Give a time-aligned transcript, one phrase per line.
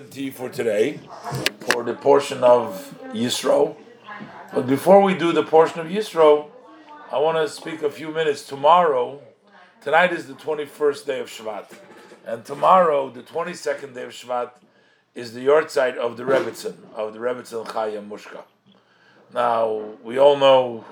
[0.00, 1.00] tea for today,
[1.60, 3.76] for the portion of Yisro.
[4.54, 6.48] But before we do the portion of Yisro,
[7.12, 8.44] I want to speak a few minutes.
[8.46, 9.20] Tomorrow,
[9.82, 11.66] tonight is the 21st day of Shvat,
[12.26, 14.50] and tomorrow, the 22nd day of Shvat,
[15.14, 18.42] is the yahrzeit of the Rebbitzin, of the Rebbitzin Chaya Mushka.
[19.34, 20.84] Now, we all know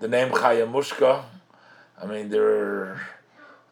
[0.00, 1.24] the name Chaya Mushka.
[2.00, 3.00] I mean, there are,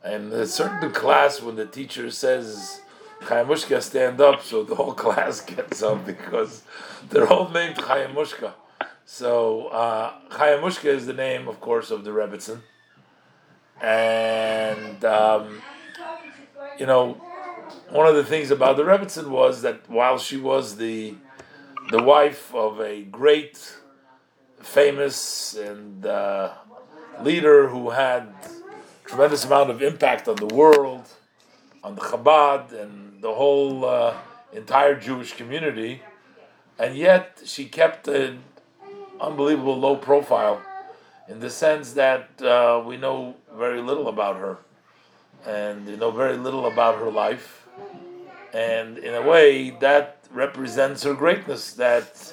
[0.05, 2.81] in a certain class, when the teacher says,
[3.25, 6.63] Chayamushka stand up, so the whole class gets up because
[7.11, 8.53] they're all named Chayamushka.
[9.07, 12.61] So uh, Chayamushka is the name, of course, of the Rebbitzin.
[13.81, 15.63] And, um,
[16.79, 17.21] you know,
[17.91, 21.15] one of the things about the Rebbitzin was that while she was the
[21.91, 23.77] the wife of a great,
[24.61, 26.53] famous, and uh,
[27.21, 28.33] leader who had
[29.05, 31.07] tremendous amount of impact on the world,
[31.85, 34.17] on the Chabad and the whole uh,
[34.53, 36.03] entire Jewish community,
[36.79, 38.43] and yet she kept an
[39.21, 40.63] unbelievable low profile
[41.29, 44.59] in the sense that uh, we know very little about her.
[45.47, 47.67] And you know very little about her life.
[48.55, 52.33] And in a way that represents her greatness that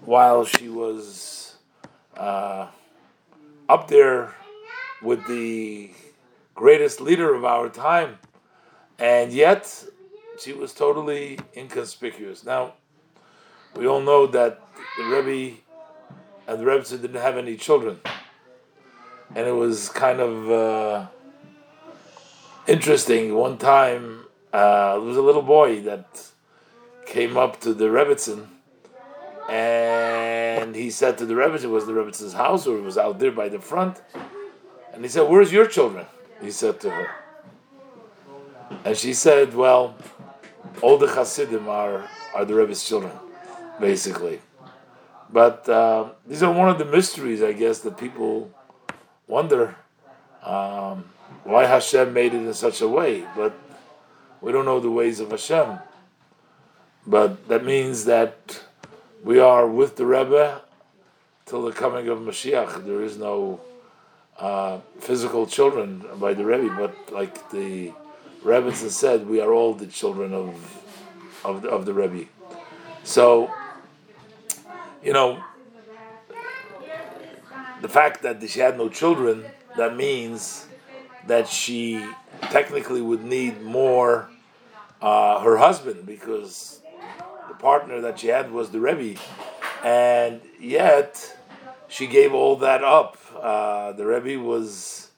[0.00, 1.56] while she was
[2.16, 2.68] uh,
[3.68, 4.34] up there
[5.02, 5.90] with the
[6.54, 8.16] greatest leader of our time
[8.98, 9.84] and yet
[10.38, 12.44] she was totally inconspicuous.
[12.44, 12.74] Now,
[13.74, 14.60] we all know that
[14.96, 15.56] the Rebbe
[16.46, 18.00] and the Rebbe didn't have any children,
[19.34, 21.06] and it was kind of uh,
[22.66, 23.34] interesting.
[23.34, 26.28] One time, uh, there was a little boy that
[27.06, 28.46] came up to the Rebbitzin,
[29.48, 33.32] and he said to the Rebbitzin, was the Rebbitzins house, or it was out there
[33.32, 34.00] by the front,
[34.92, 36.06] and he said, "Where's your children?"
[36.40, 37.25] He said to her.
[38.86, 39.96] And she said, "Well,
[40.80, 43.10] all the Hasidim are are the Rebbe's children,
[43.80, 44.38] basically.
[45.28, 48.48] But uh, these are one of the mysteries, I guess, that people
[49.26, 49.74] wonder
[50.44, 51.06] um,
[51.42, 53.26] why Hashem made it in such a way.
[53.34, 53.58] But
[54.40, 55.80] we don't know the ways of Hashem.
[57.04, 58.62] But that means that
[59.24, 60.62] we are with the Rebbe
[61.44, 62.86] till the coming of Mashiach.
[62.86, 63.60] There is no
[64.38, 67.92] uh, physical children by the Rebbe, but like the
[68.46, 70.54] Rebbitzin said, we are all the children of
[71.44, 72.28] of the, of the Rebbe.
[73.02, 73.50] So,
[75.02, 75.42] you know,
[77.82, 79.44] the fact that she had no children,
[79.76, 80.66] that means
[81.26, 82.04] that she
[82.42, 84.30] technically would need more
[85.02, 86.80] uh, her husband because
[87.48, 89.20] the partner that she had was the Rebbe,
[89.84, 91.36] and yet
[91.88, 93.18] she gave all that up.
[93.40, 95.10] Uh, the Rebbe was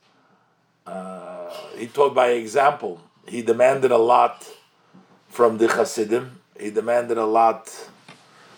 [0.87, 4.47] uh, he taught by example he demanded a lot
[5.29, 6.41] from the Hasidim.
[6.59, 7.69] He demanded a lot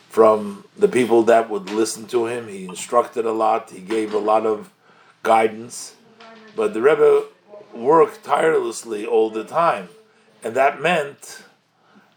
[0.08, 2.48] from the people that would listen to him.
[2.48, 3.70] He instructed a lot.
[3.70, 4.72] He gave a lot of
[5.22, 5.94] guidance.
[6.56, 7.24] But the Rebbe
[7.74, 9.88] worked tirelessly all the time.
[10.42, 11.42] And that meant,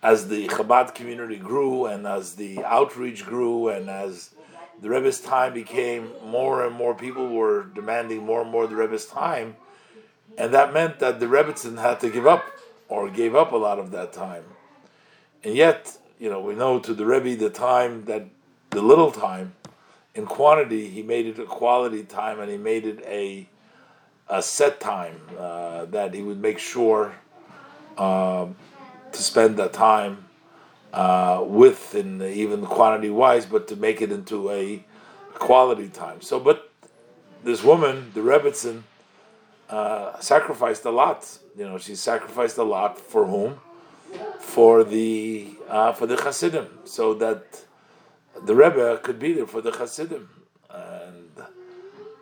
[0.02, 4.32] as the Chabad community grew and as the outreach grew and as
[4.82, 9.06] the Rebbe's time became more and more people were demanding more and more the Rebbe's
[9.06, 9.56] time,
[10.38, 12.46] and that meant that the Rebbitzin had to give up
[12.90, 14.44] or gave up a lot of that time.
[15.44, 18.26] And yet, you know, we know to the Rebbe the time that
[18.70, 19.54] the little time
[20.16, 23.48] in quantity, he made it a quality time and he made it a
[24.30, 27.14] a set time uh, that he would make sure
[27.98, 28.56] um,
[29.12, 30.26] to spend that time
[30.94, 34.84] uh, with, in even quantity wise, but to make it into a
[35.34, 36.22] quality time.
[36.22, 36.72] So, but
[37.44, 38.84] this woman, the Rebbitzin,
[39.70, 41.40] uh, sacrificed a lot.
[41.58, 43.60] You know, she sacrificed a lot for whom?
[44.40, 47.66] For the uh, for the Hasidim, so that
[48.46, 50.30] the Rebbe could be there for the Hasidim.
[50.70, 51.32] And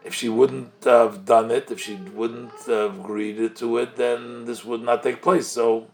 [0.05, 4.63] if she wouldn't have done it, if she wouldn't have agreed to it, then this
[4.63, 5.47] would not take place.
[5.47, 5.87] So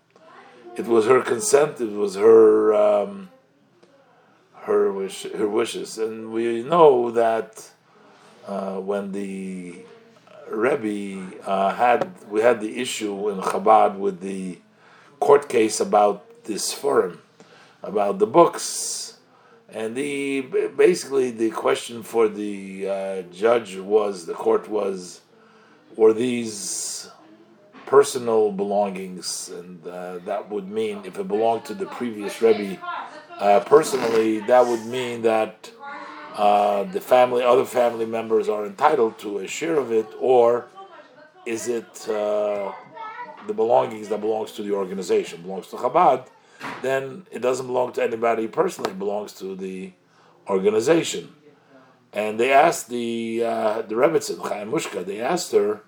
[0.75, 1.81] it was her consent.
[1.81, 3.29] It was her um,
[4.67, 7.71] her wish, her wishes, and we know that
[8.47, 9.79] uh, when the
[10.49, 14.59] Rebbe uh, had we had the issue in Chabad with the
[15.19, 17.19] court case about the seforim,
[17.83, 19.17] about the books,
[19.69, 20.41] and the
[20.75, 25.21] basically the question for the uh, judge was the court was,
[25.95, 27.09] were these
[27.85, 32.77] personal belongings, and uh, that would mean if it belonged to the previous Rebbe
[33.39, 35.71] uh, personally, that would mean that
[36.37, 40.67] uh, the family, other family members are entitled to a share of it, or
[41.47, 42.71] is it uh,
[43.47, 46.27] the belongings that belongs to the organization, belongs to Chabad,
[46.83, 49.93] then it doesn't belong to anybody personally; it belongs to the
[50.47, 51.33] organization.
[52.13, 55.03] And they asked the uh, the Rebbetzin Chaya Mushka.
[55.03, 55.81] They asked her,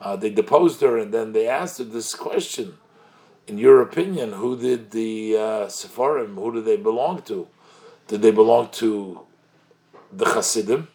[0.00, 2.78] uh, they deposed her, and then they asked her this question:
[3.46, 5.68] In your opinion, who did the uh?
[5.68, 7.48] Who do they belong to?
[8.08, 9.26] Did they belong to
[10.12, 10.88] the Hasidim,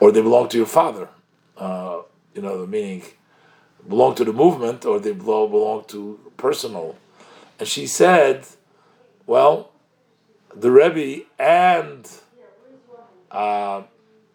[0.00, 1.08] or they belong to your father?
[1.56, 2.02] Uh,
[2.34, 3.02] you know, the meaning
[3.88, 6.96] belong to the movement, or they belong to personal.
[7.58, 8.46] And she said,
[9.26, 9.70] well,
[10.54, 12.10] the Rebbe and
[13.30, 13.82] uh,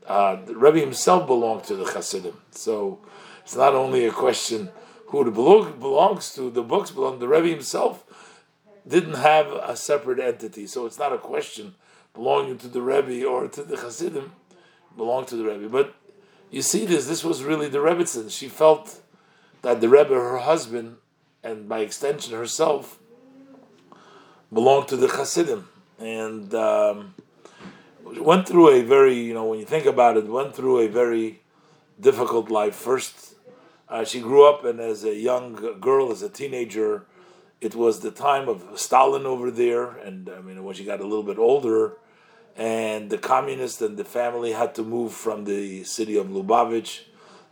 [0.06, 2.38] uh, the Rebbe himself belonged to the Hasidim.
[2.52, 3.00] So
[3.44, 4.70] it's not only a question
[5.08, 8.04] who the book belongs to, the books belong, the Rebbe himself
[8.88, 10.68] didn't have a separate entity.
[10.68, 11.76] So it's not a question
[12.20, 14.34] belonging to the Rebbe or to the Hasidim,
[14.98, 15.70] belonged to the Rebbe.
[15.70, 15.96] But
[16.52, 18.30] you see this, this was really the Rebbetzin.
[18.30, 19.00] She felt
[19.62, 20.98] that the Rebbe, her husband,
[21.46, 23.00] and by extension herself,
[24.52, 25.70] belonged to the Hasidim.
[25.98, 27.16] And um,
[28.04, 31.40] went through a very, you know, when you think about it, went through a very
[32.02, 32.76] difficult life.
[32.76, 33.36] First,
[33.88, 37.06] uh, she grew up, and as a young girl, as a teenager,
[37.62, 39.86] it was the time of Stalin over there.
[40.06, 41.94] And I mean, when she got a little bit older,
[42.60, 47.04] and the communists and the family had to move from the city of Lubavitch,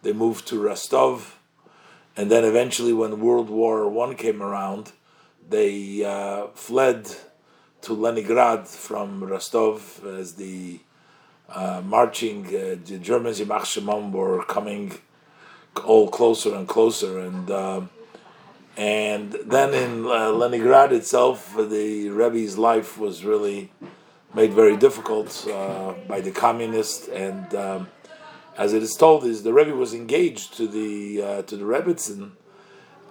[0.04, 1.40] they moved to Rostov,
[2.18, 4.92] and then eventually, when World War One came around,
[5.50, 7.10] they uh, fled
[7.82, 10.80] to Leningrad from Rostov as the
[11.48, 15.00] uh, marching uh, the Germans Yamach Shemam were coming
[15.86, 17.20] all closer and closer.
[17.20, 17.82] And uh,
[18.76, 23.72] and then in uh, Leningrad itself the Rebbe's life was really
[24.34, 27.88] made very difficult uh, by the communists and um,
[28.58, 32.32] as it is told is the Rebbe was engaged to the uh, to the Rebbitzin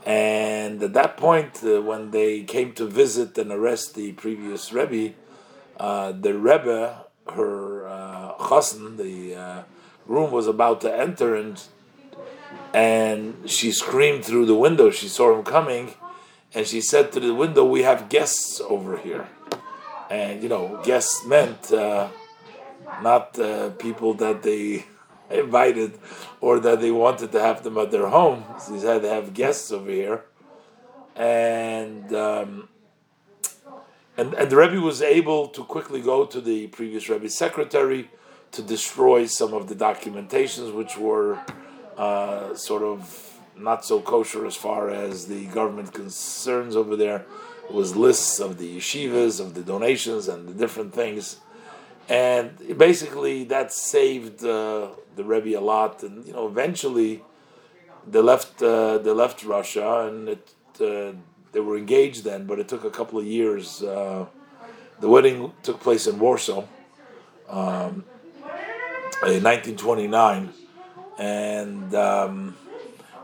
[0.07, 5.15] and at that point, uh, when they came to visit and arrest the previous Rebbe,
[5.79, 9.63] uh, the Rebbe, her uh, chassan, the uh,
[10.07, 11.61] room was about to enter, and
[12.73, 14.91] and she screamed through the window.
[14.91, 15.95] She saw him coming,
[16.55, 19.27] and she said to the window, "We have guests over here."
[20.11, 22.09] And you know, guests meant uh,
[23.03, 24.87] not uh, people that they
[25.31, 25.99] invited
[26.41, 28.45] or that they wanted to have them at their home.
[28.61, 30.25] So he had to have guests over here.
[31.17, 32.69] And um,
[34.17, 38.11] and, and the Rebbe was able to quickly go to the previous Rebbe's secretary
[38.53, 41.39] to destroy some of the documentations which were
[41.99, 47.27] uh, sort of not so kosher as far as the government concerns over there.
[47.71, 51.41] Was lists of the yeshivas, of the donations, and the different things
[52.09, 56.03] and basically that saved uh, the Rebbe a lot.
[56.03, 57.23] And you know, eventually
[58.07, 61.13] they left uh, they left Russia, and it, uh,
[61.53, 63.83] they were engaged then, but it took a couple of years.
[63.83, 64.27] Uh,
[65.01, 66.65] the wedding took place in Warsaw
[67.49, 68.05] um,
[69.25, 70.53] in 1929,
[71.19, 72.57] and um,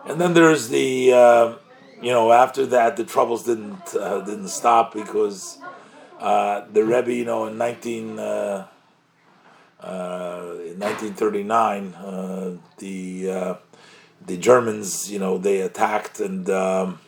[0.06, 1.54] and then there's the uh,
[2.02, 5.58] you know after that the troubles didn't uh, didn't stop because.
[6.22, 8.68] Uh, the Rebbe, you know, in 19, uh,
[9.80, 13.54] uh, in 1939, uh, the uh,
[14.24, 17.00] the Germans, you know, they attacked and um,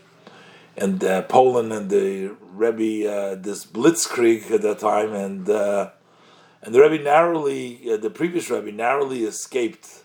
[0.77, 7.97] and Poland and the Rebbe this blitzkrieg at that time, and and the Rebbe narrowly,
[7.97, 10.03] the previous Rebbe narrowly escaped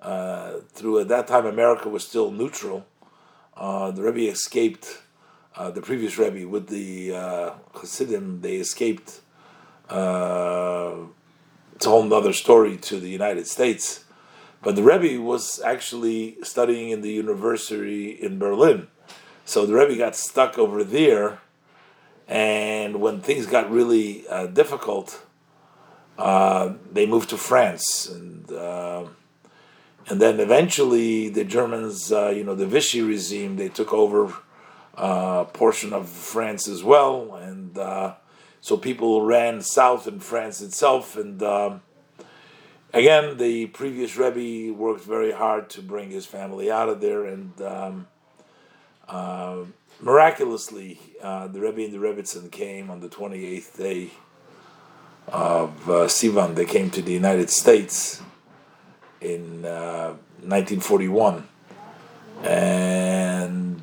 [0.00, 1.00] through.
[1.00, 2.86] At that time, America was still neutral.
[3.58, 5.02] The Rebbe escaped.
[5.54, 9.20] Uh, the previous Rebbe with the uh, Hasidim, they escaped
[9.88, 10.94] uh,
[11.74, 14.04] it's a whole other story to the United States.
[14.62, 18.88] But the Rebbe was actually studying in the university in Berlin.
[19.44, 21.40] So the Rebbe got stuck over there,
[22.26, 25.24] and when things got really uh, difficult,
[26.18, 29.04] uh, they moved to France, and uh,
[30.10, 34.32] and then eventually the Germans, uh, you know, the Vichy regime, they took over
[34.96, 38.14] uh, a portion of France as well, and uh,
[38.60, 41.82] so people ran south in France itself, and um,
[42.92, 47.60] again, the previous Rebbe worked very hard to bring his family out of there, and
[47.60, 48.06] um,
[49.08, 49.58] uh,
[50.00, 54.10] miraculously, uh, the Rebbe and the Rebbitzin came on the 28th day
[55.28, 56.54] of uh, Sivan.
[56.54, 58.22] They came to the United States
[59.20, 63.82] in 1941, uh, and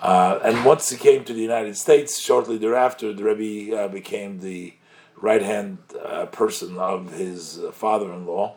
[0.00, 4.40] uh, and once he came to the United States, shortly thereafter, the Rebbe uh, became
[4.40, 4.74] the
[5.16, 8.54] right hand uh, person of his uh, father in law.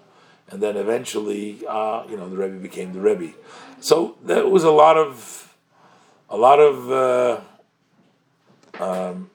[0.50, 3.34] And then eventually, you know, the Rebbe became the Rebbe.
[3.80, 5.56] So there was a lot of,
[6.30, 7.44] a lot of,
[8.80, 9.30] um,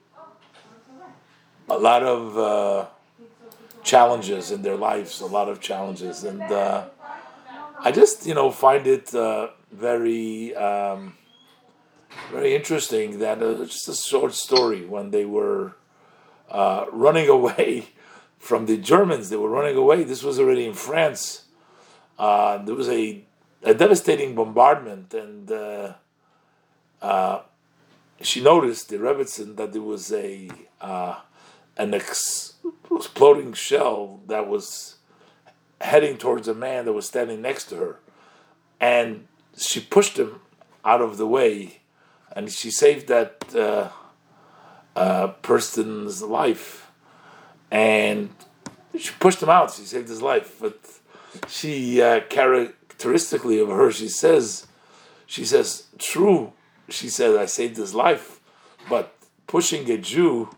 [1.69, 2.89] a lot of
[3.85, 6.85] challenges in their lives, a lot of challenges, and uh,
[7.79, 11.15] I just you know find it uh, very um,
[12.31, 15.75] very interesting that uh, just a short story when they were
[16.49, 17.89] uh, running away
[18.39, 19.29] from the Germans.
[19.29, 20.03] They were running away.
[20.03, 21.45] This was already in France.
[22.17, 23.23] Uh, there was a,
[23.63, 27.41] a devastating bombardment, and uh,
[28.21, 30.49] she noticed the Rebbitzin that there was a
[31.77, 32.54] an ex-
[32.91, 34.95] exploding shell that was
[35.81, 37.99] heading towards a man that was standing next to her,
[38.79, 40.41] and she pushed him
[40.83, 41.81] out of the way,
[42.35, 43.89] and she saved that uh,
[44.95, 46.91] uh, person's life,
[47.71, 48.29] and
[48.97, 49.71] she pushed him out.
[49.71, 50.79] She saved his life, but
[51.47, 54.67] she uh, characteristically of her, she says,
[55.25, 56.53] she says, true.
[56.87, 58.39] She said, I saved his life,
[58.87, 59.15] but
[59.47, 60.49] pushing a Jew,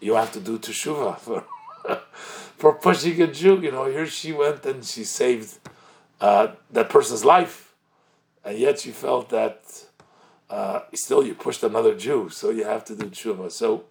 [0.00, 1.44] you have to do teshuva for
[2.56, 3.60] for pushing a Jew.
[3.60, 5.58] You know, here she went and she saved
[6.20, 7.74] uh, that person's life,
[8.44, 9.84] and yet she felt that
[10.50, 13.50] uh, still you pushed another Jew, so you have to do tshuva.
[13.50, 13.84] So,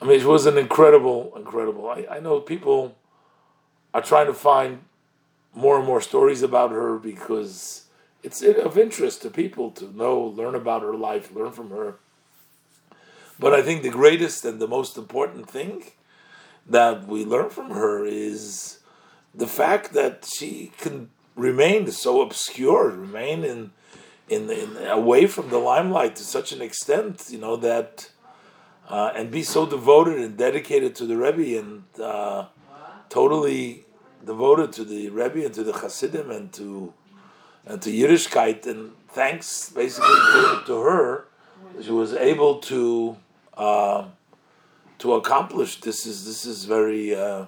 [0.00, 1.88] I mean, it was an incredible, incredible.
[1.88, 2.96] I, I know people
[3.94, 4.80] are trying to find
[5.54, 7.86] more and more stories about her because
[8.22, 11.96] it's of interest to people to know, learn about her life, learn from her.
[13.38, 15.84] But I think the greatest and the most important thing
[16.66, 18.80] that we learn from her is
[19.34, 23.70] the fact that she can remain so obscure, remain in
[24.28, 28.10] in, in away from the limelight to such an extent, you know that,
[28.88, 32.46] uh, and be so devoted and dedicated to the Rebbe and uh,
[33.08, 33.86] totally
[34.24, 36.92] devoted to the Rebbe and to the Hasidim and to
[37.64, 38.66] and to Yiddishkeit.
[38.66, 41.24] And thanks, basically, to, to her,
[41.82, 43.16] she was able to
[43.58, 44.04] uh,
[44.98, 46.06] to accomplish this.
[46.06, 47.46] Is this is very uh,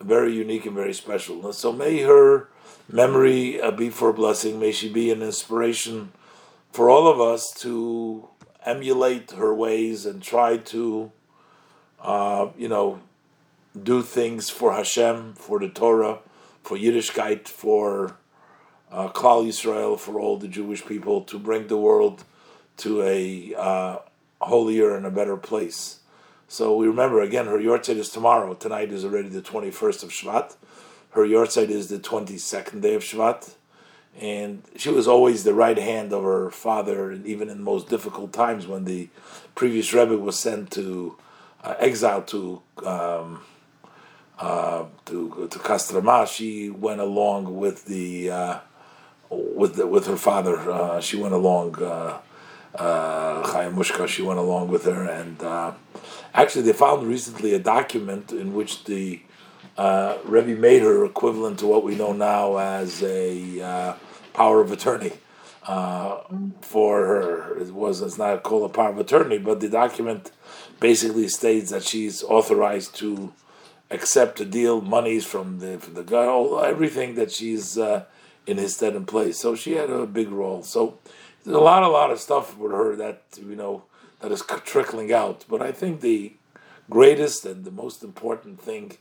[0.00, 1.52] very unique and very special.
[1.52, 2.48] So may her
[2.90, 4.60] memory uh, be for a blessing.
[4.60, 6.12] May she be an inspiration
[6.72, 8.28] for all of us to
[8.64, 11.12] emulate her ways and try to,
[12.00, 13.00] uh, you know,
[13.80, 16.18] do things for Hashem, for the Torah,
[16.62, 18.16] for Yiddishkeit, for
[18.90, 22.24] uh, Klal Yisrael, for all the Jewish people, to bring the world
[22.78, 23.98] to a uh,
[24.44, 26.00] holier and a better place.
[26.48, 28.54] So we remember again, her yahrzeit is tomorrow.
[28.54, 30.56] Tonight is already the 21st of Shvat.
[31.10, 33.54] Her yahrzeit is the 22nd day of Shvat.
[34.20, 38.32] And she was always the right hand of her father, and even in most difficult
[38.32, 39.08] times when the
[39.56, 41.16] previous Rebbe was sent to
[41.64, 43.42] uh, exile to um,
[44.38, 48.58] uh, to to Kostroma, she went along with the uh,
[49.30, 50.70] with the, with her father.
[50.70, 51.82] Uh, she went along.
[52.74, 55.72] Uh, Chaya Mushka, she went along with her, and uh,
[56.34, 59.22] actually, they found recently a document in which the
[59.76, 63.94] uh, Rebbe made her equivalent to what we know now as a uh,
[64.32, 65.12] power of attorney
[65.66, 66.18] uh,
[66.60, 67.58] for her.
[67.58, 70.30] It was it's not called a power of attorney, but the document
[70.80, 73.32] basically states that she's authorized to
[73.90, 76.26] accept to deal monies from the from the guy,
[76.66, 78.04] everything that she's uh,
[78.46, 79.38] in his stead and place.
[79.38, 80.62] So she had a big role.
[80.62, 80.98] So
[81.44, 83.84] there's a lot, a lot of stuff with her that you know
[84.20, 85.44] that is trickling out.
[85.48, 86.32] But I think the
[86.90, 88.96] greatest and the most important thing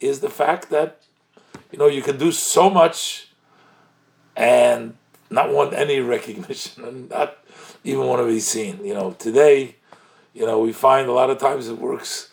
[0.00, 1.02] is the fact that
[1.72, 3.28] you know you can do so much
[4.36, 4.96] and
[5.30, 7.38] not want any recognition and not
[7.84, 8.84] even want to be seen.
[8.84, 9.76] You know, today,
[10.34, 12.30] you know, we find a lot of times it works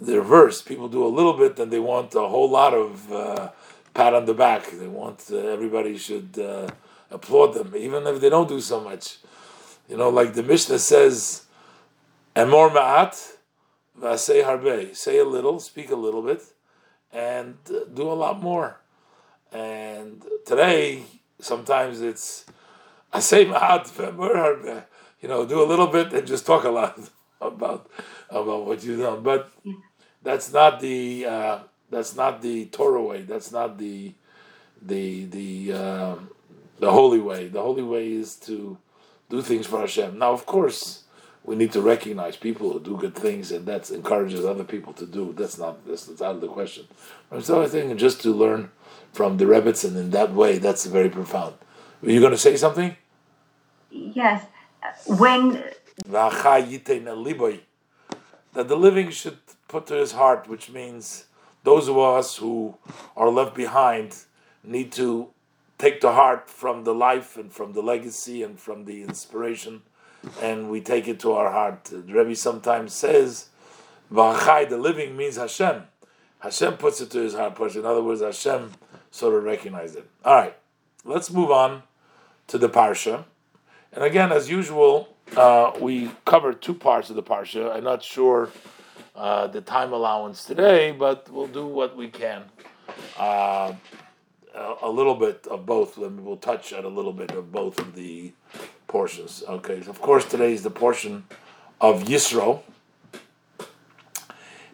[0.00, 0.62] the reverse.
[0.62, 3.50] People do a little bit, and they want a whole lot of uh,
[3.92, 4.70] pat on the back.
[4.70, 6.38] They want uh, everybody should.
[6.38, 6.70] Uh,
[7.16, 9.18] applaud them, even if they don't do so much.
[9.88, 11.18] You know, like the Mishnah says,
[12.34, 13.14] "Emor ma'at
[14.00, 16.42] v'asei harbe." Say a little, speak a little bit,
[17.12, 18.70] and uh, do a lot more.
[19.52, 21.04] And today,
[21.40, 22.44] sometimes it's
[23.12, 24.84] "asei ma'at v'emor harbe."
[25.20, 26.98] You know, do a little bit and just talk a lot
[27.40, 27.90] about
[28.28, 29.22] about what you've done.
[29.22, 29.50] But
[30.22, 31.58] that's not the uh,
[31.90, 33.22] that's not the Torah way.
[33.22, 34.14] That's not the
[34.82, 36.30] the the um,
[36.78, 37.48] the holy way.
[37.48, 38.78] The holy way is to
[39.28, 40.18] do things for Hashem.
[40.18, 41.04] Now, of course,
[41.44, 45.06] we need to recognize people who do good things, and that encourages other people to
[45.06, 45.32] do.
[45.36, 46.86] That's not that's, that's out of the question.
[47.40, 48.70] So I think just to learn
[49.12, 51.54] from the Rebbitzin in that way, that's very profound.
[52.02, 52.96] Were you going to say something?
[53.90, 54.44] Yes.
[55.06, 55.62] When
[58.56, 61.26] that the living should put to his heart, which means
[61.64, 62.76] those of us who
[63.16, 64.16] are left behind
[64.62, 65.30] need to
[65.78, 69.82] take to heart from the life and from the legacy and from the inspiration
[70.40, 71.84] and we take it to our heart.
[71.84, 73.48] The Rebbe sometimes says,
[74.12, 75.84] "V'achai," the living means Hashem.
[76.40, 77.58] Hashem puts it to his heart.
[77.76, 78.72] In other words, Hashem
[79.10, 80.08] sort of recognized it.
[80.24, 80.56] All right,
[81.04, 81.82] let's move on
[82.48, 83.24] to the parsha.
[83.92, 87.74] And again, as usual, uh, we covered two parts of the parsha.
[87.74, 88.50] I'm not sure
[89.14, 92.42] uh, the time allowance today, but we'll do what we can.
[93.18, 93.72] Uh,
[94.56, 95.98] a, little bit of both.
[95.98, 98.32] We'll touch on a little bit of both of the
[98.88, 99.42] portions.
[99.48, 101.24] Okay, of course today is the portion
[101.80, 102.62] of Yisro.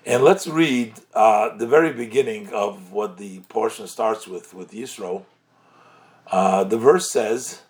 [0.04, 5.24] And let's read uh, the very beginning of what the portion starts with, with Yisro.
[6.26, 7.62] Uh, the verse says,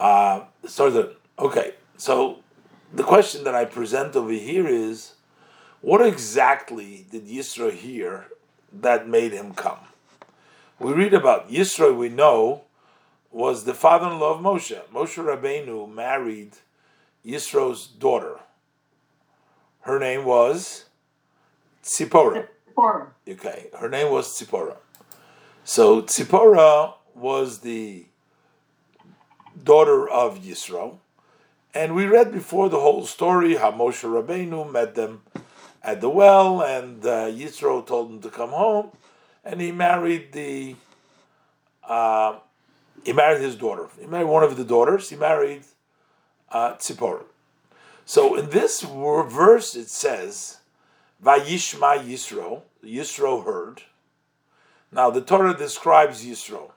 [0.00, 2.40] uh, starts at, okay, so
[2.92, 5.14] the question that I present over here is,
[5.80, 8.26] what exactly did Yisro hear
[8.72, 9.78] that made him come?
[10.78, 12.64] We read about Yisro, we know,
[13.30, 14.78] was the father-in-law of Moshe.
[14.92, 16.52] Moshe Rabbeinu married
[17.24, 18.40] Yisro's daughter.
[19.80, 20.84] Her name was
[21.82, 22.48] Tzipora.
[22.76, 23.06] Tzipora.
[23.26, 24.76] Okay, her name was Tzipora.
[25.64, 28.04] So Tzipora was the
[29.64, 30.98] daughter of Yisro,
[31.72, 35.22] and we read before the whole story how Moshe Rabbeinu met them
[35.82, 38.90] at the well, and uh, Yisro told him to come home,
[39.46, 40.74] and he married the
[41.84, 42.38] uh,
[43.04, 43.88] he married his daughter.
[43.98, 45.08] He married one of the daughters.
[45.08, 45.62] He married
[46.50, 46.76] uh.
[48.04, 50.58] So in this verse it says,
[51.24, 53.82] "Vayishma Yisro." Yisro heard.
[54.92, 56.72] Now the Torah describes Yisro.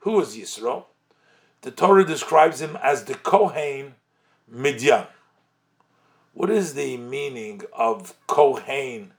[0.00, 0.84] Who is Yisro?
[1.62, 3.94] The Torah describes him as the Kohen
[4.46, 5.06] Midian.
[6.34, 9.12] What is the meaning of Kohen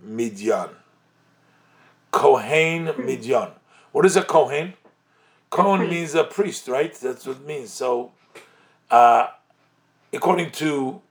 [0.00, 0.70] Midian?
[2.12, 3.50] Kohen Midian.
[3.90, 4.74] What is a Kohen?
[5.50, 6.94] Kohen means a priest, right?
[6.94, 7.72] That's what it means.
[7.72, 8.12] So,
[8.90, 9.28] uh,
[10.12, 11.02] according to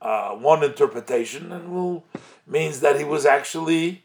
[0.00, 2.04] uh, one interpretation, and will
[2.46, 4.04] means that he was actually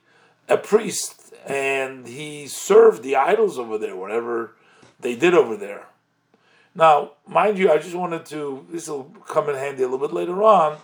[0.50, 4.56] a priest and he served the idols over there, whatever
[5.00, 5.88] they did over there.
[6.76, 10.14] Now, mind you, I just wanted to, this will come in handy a little bit
[10.14, 10.78] later on.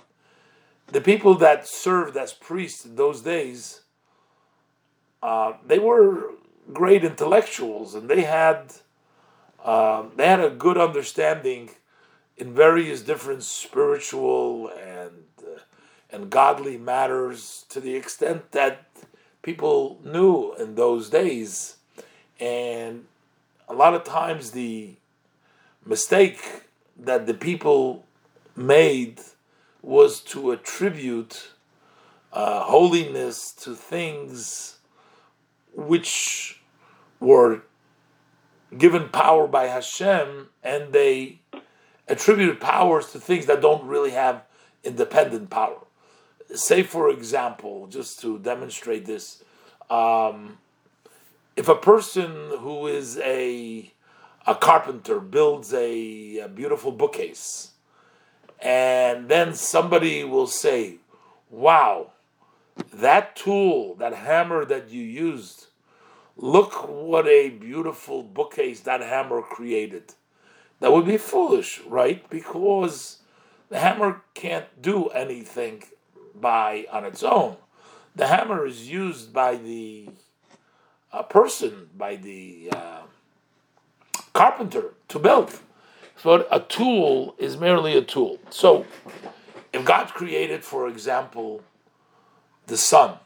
[0.87, 3.81] The people that served as priests in those days,
[5.21, 6.31] uh, they were
[6.71, 8.73] great intellectuals and they had
[9.63, 11.71] um, they had a good understanding
[12.37, 15.59] in various different spiritual and uh,
[16.11, 18.87] and godly matters to the extent that
[19.41, 21.75] people knew in those days.
[22.39, 23.05] And
[23.67, 24.95] a lot of times the
[25.85, 26.63] mistake
[26.97, 28.05] that the people
[28.55, 29.19] made
[29.81, 31.51] was to attribute
[32.33, 34.78] uh, holiness to things
[35.73, 36.61] which
[37.19, 37.61] were
[38.77, 41.39] given power by Hashem, and they
[42.07, 44.43] attributed powers to things that don't really have
[44.83, 45.79] independent power.
[46.53, 49.43] Say, for example, just to demonstrate this,
[49.89, 50.57] um,
[51.55, 53.91] if a person who is a
[54.47, 57.71] a carpenter builds a, a beautiful bookcase,
[58.59, 60.95] and then somebody will say,
[61.49, 62.13] "Wow,
[62.93, 65.67] that tool, that hammer that you used,
[66.35, 70.13] look what a beautiful bookcase that hammer created."
[70.79, 72.27] That would be foolish, right?
[72.29, 73.17] Because
[73.69, 75.83] the hammer can't do anything
[76.33, 77.57] by on its own.
[78.15, 80.09] The hammer is used by the
[81.11, 83.01] uh, person, by the uh,
[84.33, 85.59] carpenter to build.
[86.17, 88.39] So a tool is merely a tool.
[88.49, 88.85] So
[89.71, 91.61] if God created, for example,
[92.69, 93.17] the sun,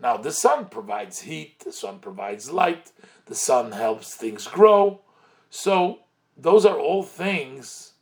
[0.00, 2.90] now the sun provides heat, the sun provides light,
[3.26, 5.00] the sun helps things grow.
[5.48, 6.00] So
[6.36, 7.92] those are all things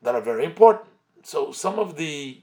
[0.00, 0.88] that are very important.
[1.24, 2.40] So some of the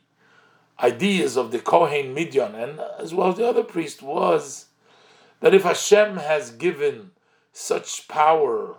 [0.79, 4.65] ideas of the Kohen Midian and as well as the other priest was
[5.39, 7.11] that if Hashem has given
[7.53, 8.75] such power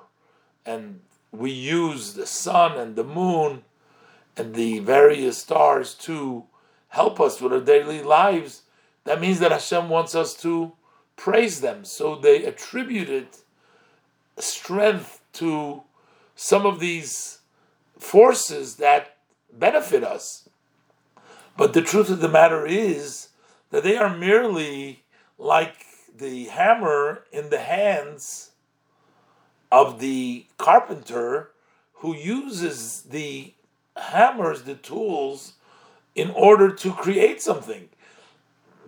[0.66, 1.00] and
[1.32, 3.62] we use the sun and the moon
[4.36, 6.44] and the various stars to
[6.96, 8.62] help us with our daily lives,
[9.04, 10.72] that means that Hashem wants us to
[11.14, 11.84] praise them.
[11.84, 13.28] So they attributed
[14.38, 15.82] strength to
[16.34, 17.38] some of these
[17.98, 19.16] forces that
[19.52, 20.48] benefit us.
[21.56, 23.28] But the truth of the matter is
[23.70, 25.04] that they are merely
[25.38, 25.76] like
[26.16, 28.52] the hammer in the hands
[29.70, 31.50] of the carpenter
[32.00, 33.52] who uses the
[33.96, 35.54] hammers, the tools,
[36.16, 37.88] in order to create something.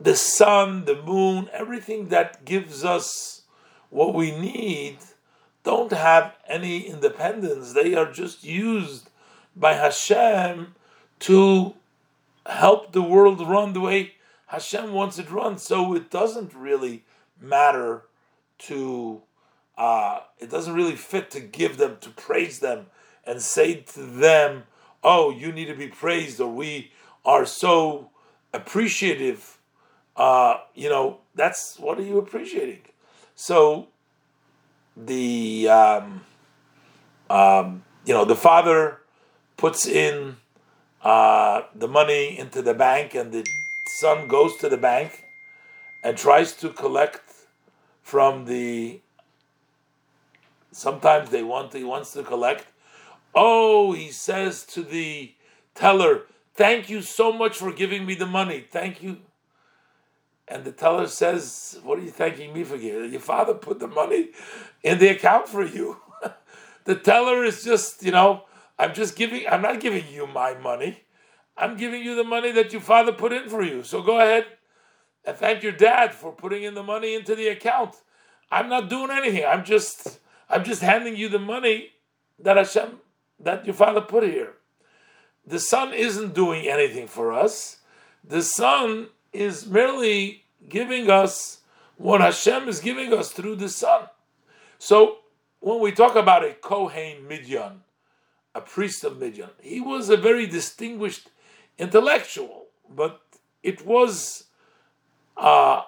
[0.00, 3.42] The sun, the moon, everything that gives us
[3.90, 4.98] what we need
[5.62, 7.74] don't have any independence.
[7.74, 9.10] They are just used
[9.54, 10.74] by Hashem
[11.20, 11.74] to
[12.46, 14.14] help the world run the way
[14.46, 15.58] Hashem wants it run.
[15.58, 17.04] So it doesn't really
[17.38, 18.04] matter
[18.60, 19.20] to,
[19.76, 22.86] uh, it doesn't really fit to give them, to praise them,
[23.26, 24.62] and say to them,
[25.04, 26.92] oh, you need to be praised, or we
[27.28, 28.10] are so
[28.54, 29.58] appreciative.
[30.16, 32.80] Uh, you know, that's what are you appreciating?
[33.34, 33.88] So
[34.96, 36.22] the, um,
[37.28, 39.02] um, you know, the father
[39.58, 40.36] puts in
[41.02, 43.44] uh, the money into the bank, and the
[44.00, 45.24] son goes to the bank
[46.02, 47.22] and tries to collect
[48.02, 49.00] from the.
[50.72, 52.66] Sometimes they want he wants to collect.
[53.34, 55.34] Oh, he says to the
[55.74, 56.22] teller,
[56.58, 58.60] "Thank you so much for giving me the money.
[58.78, 59.18] Thank you."
[60.48, 62.76] And the teller says, "What are you thanking me for?
[62.76, 64.30] Your father put the money
[64.82, 65.86] in the account for you."
[66.84, 68.30] the teller is just, you know,
[68.78, 69.46] I'm just giving.
[69.46, 71.04] I'm not giving you my money.
[71.56, 73.82] I'm giving you the money that your father put in for you.
[73.82, 74.46] So go ahead
[75.24, 77.94] and thank your dad for putting in the money into the account.
[78.50, 79.44] I'm not doing anything.
[79.44, 80.18] I'm just
[80.48, 81.90] I'm just handing you the money
[82.38, 83.00] that Hashem
[83.40, 84.54] that your father put here.
[85.48, 87.78] The sun isn't doing anything for us.
[88.22, 91.62] The sun is merely giving us
[91.96, 94.08] what Hashem is giving us through the sun.
[94.78, 95.20] So
[95.60, 97.78] when we talk about a Kohen Midyan,
[98.54, 101.30] a priest of Midyan, he was a very distinguished
[101.78, 103.22] intellectual, but
[103.62, 104.44] it was
[105.38, 105.80] uh,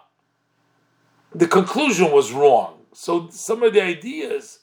[1.35, 2.79] the conclusion was wrong.
[2.94, 4.61] So some of the ideas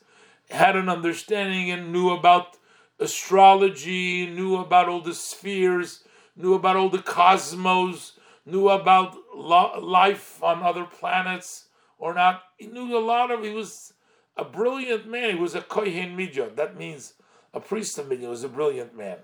[0.50, 2.58] had an understanding and knew about
[3.00, 6.04] astrology, knew about all the spheres,
[6.36, 8.14] knew about all the cosmos,
[8.46, 11.66] knew about lo- life on other planets
[12.00, 12.44] or not.
[12.58, 13.44] He knew a lot of.
[13.44, 13.94] He was
[14.36, 15.32] a brilliant man.
[15.32, 16.56] He was a kohen midyan.
[16.56, 17.14] That means
[17.54, 18.22] a priest of midyan.
[18.22, 19.18] He was a brilliant man.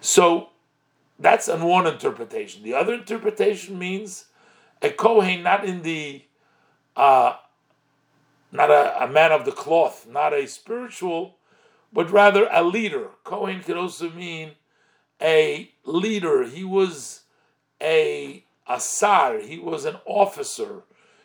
[0.00, 0.50] So
[1.18, 2.62] that's an one interpretation.
[2.62, 4.26] The other interpretation means
[4.82, 6.22] a kohen, not in the,
[6.96, 7.36] uh,
[8.52, 11.36] not a, a man of the cloth, not a spiritual,
[11.94, 13.08] but rather a leader.
[13.22, 14.52] Kohen could also mean
[15.22, 16.42] a leader.
[16.44, 17.22] He was
[17.80, 19.38] a asar.
[19.38, 20.82] He was an officer.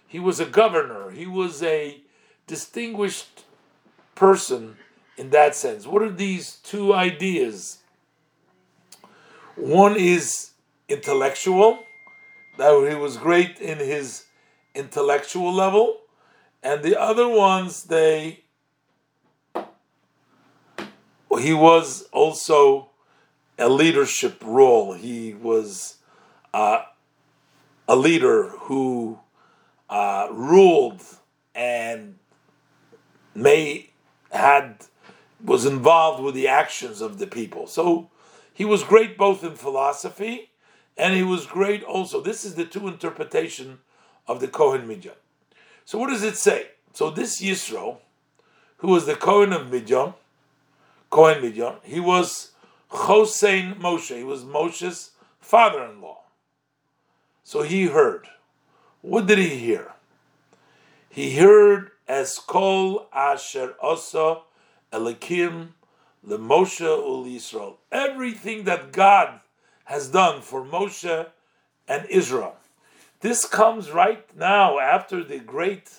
[0.07, 1.09] He was a governor.
[1.09, 2.01] He was a
[2.45, 3.45] distinguished
[4.13, 4.77] person
[5.17, 5.87] in that sense.
[5.87, 7.79] What are these two ideas?
[9.55, 10.51] One is
[10.87, 11.79] intellectual,
[12.57, 14.25] that he was great in his
[14.73, 15.97] intellectual level,
[16.63, 18.43] and the other ones they
[21.37, 22.89] he was also
[23.57, 24.93] a leadership role.
[24.93, 25.97] He was
[26.53, 26.83] uh,
[27.87, 29.19] a leader who
[29.89, 31.03] uh, ruled
[31.53, 32.17] and
[33.35, 33.89] may
[34.31, 34.85] had
[35.43, 37.65] was involved with the actions of the people.
[37.67, 38.09] So
[38.53, 40.49] he was great both in philosophy
[40.97, 42.21] and he was great also.
[42.21, 43.79] This is the two interpretation
[44.27, 45.15] of the Kohen Midyan.
[45.85, 46.67] So what does it say?
[46.93, 47.97] So this Yisro,
[48.77, 50.13] who was the Kohen of Midyan,
[51.09, 52.51] Kohen Midyan, he was
[52.89, 54.15] Chosein Moshe.
[54.15, 56.19] He was Moshe's father-in-law.
[57.43, 58.27] So he heard.
[59.01, 59.93] What did he hear?
[61.09, 64.39] He heard as Kol Asher Osa
[64.93, 65.69] Elokim
[66.23, 67.79] the Moshe ul Israel.
[67.91, 69.39] Everything that God
[69.85, 71.27] has done for Moshe
[71.87, 72.55] and Israel.
[73.21, 75.89] This comes right now after the great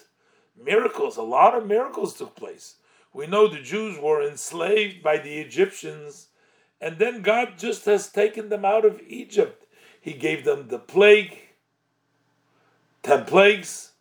[0.62, 1.16] miracles.
[1.16, 2.77] A lot of miracles took place.
[3.12, 6.29] We know the Jews were enslaved by the Egyptians,
[6.81, 9.66] and then God just has taken them out of Egypt.
[10.01, 11.37] He gave them the plague,
[13.03, 13.92] ten plagues,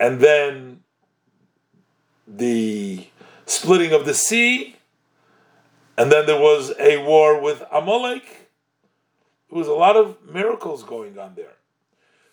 [0.00, 0.80] and then
[2.26, 3.06] the
[3.46, 4.76] splitting of the sea,
[5.96, 8.50] and then there was a war with Amalek.
[9.48, 11.56] There was a lot of miracles going on there.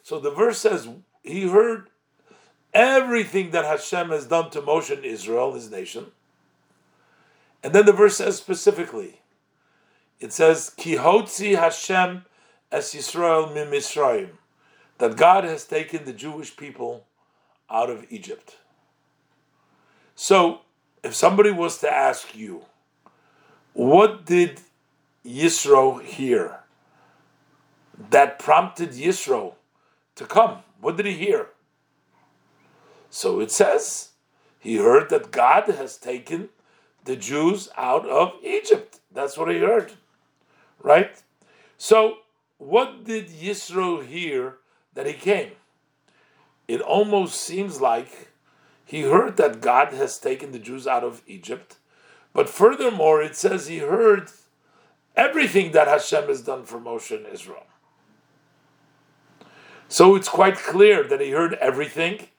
[0.02, 0.88] So the verse says
[1.21, 1.90] he heard
[2.73, 6.07] everything that Hashem has done to Moshe and Israel, his nation.
[7.63, 9.21] And then the verse says specifically,
[10.19, 12.25] it says, Kihotzi Hashem
[12.71, 14.29] es Yisrael mim
[14.97, 17.05] that God has taken the Jewish people
[17.69, 18.57] out of Egypt.
[20.15, 20.62] So
[21.03, 22.65] if somebody was to ask you,
[23.73, 24.62] what did
[25.25, 26.60] Yisro hear
[28.10, 29.53] that prompted Yisro
[30.15, 30.60] to come?
[30.79, 31.47] What did he hear?
[33.12, 34.12] So it says
[34.58, 36.50] he heard that God has taken
[37.04, 39.00] the Jews out of Egypt.
[39.12, 39.91] That's what he heard,
[40.82, 41.21] right?
[41.78, 42.19] So
[42.58, 44.58] what did Yisro hear
[44.93, 45.52] that he came?
[46.67, 48.30] It almost seems like
[48.86, 51.76] he heard that God has taken the Jews out of Egypt,
[52.34, 54.30] But furthermore, it says he heard
[55.15, 57.65] everything that Hashem has done for Moshe and Israel.
[59.88, 62.30] So it's quite clear that he heard everything,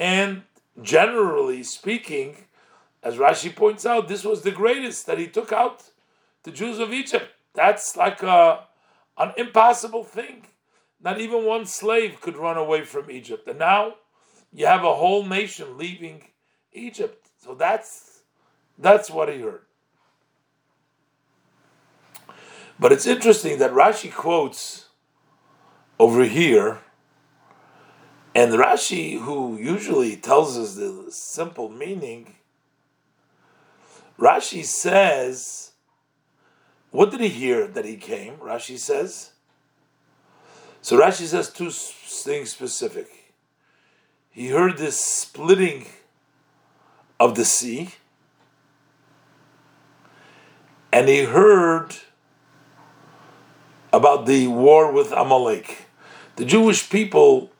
[0.00, 0.42] and
[0.80, 2.46] generally speaking,
[3.02, 5.90] as Rashi points out, this was the greatest that he took out
[6.42, 7.28] the Jews of Egypt.
[7.54, 8.64] That's like a,
[9.18, 10.46] an impossible thing.
[11.02, 13.46] Not even one slave could run away from Egypt.
[13.46, 13.96] And now
[14.52, 16.22] you have a whole nation leaving
[16.72, 17.28] Egypt.
[17.38, 18.22] So that's
[18.78, 19.62] that's what he heard.
[22.78, 24.86] But it's interesting that Rashi quotes
[25.98, 26.80] over here,
[28.40, 32.36] and Rashi, who usually tells us the simple meaning,
[34.18, 35.72] Rashi says,
[36.90, 38.36] What did he hear that he came?
[38.36, 39.32] Rashi says.
[40.80, 43.34] So Rashi says two things specific.
[44.30, 45.84] He heard this splitting
[47.18, 47.90] of the sea,
[50.90, 51.94] and he heard
[53.92, 55.88] about the war with Amalek.
[56.36, 57.52] The Jewish people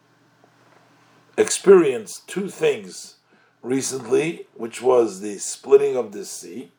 [1.40, 3.16] experienced two things
[3.62, 6.70] recently, which was the splitting of the sea.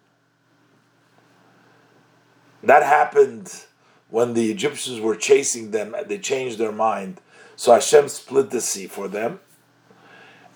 [2.63, 3.65] That happened
[4.09, 7.21] when the Egyptians were chasing them, they changed their mind.
[7.55, 9.39] So Hashem split the sea for them.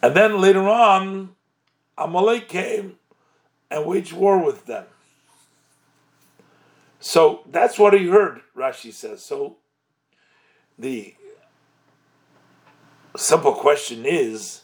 [0.01, 1.35] And then later on,
[1.97, 2.97] Amalek came
[3.71, 4.85] and waged war with them.
[6.99, 9.23] So that's what he heard, Rashi says.
[9.23, 9.57] So
[10.77, 11.15] the
[13.17, 14.61] simple question is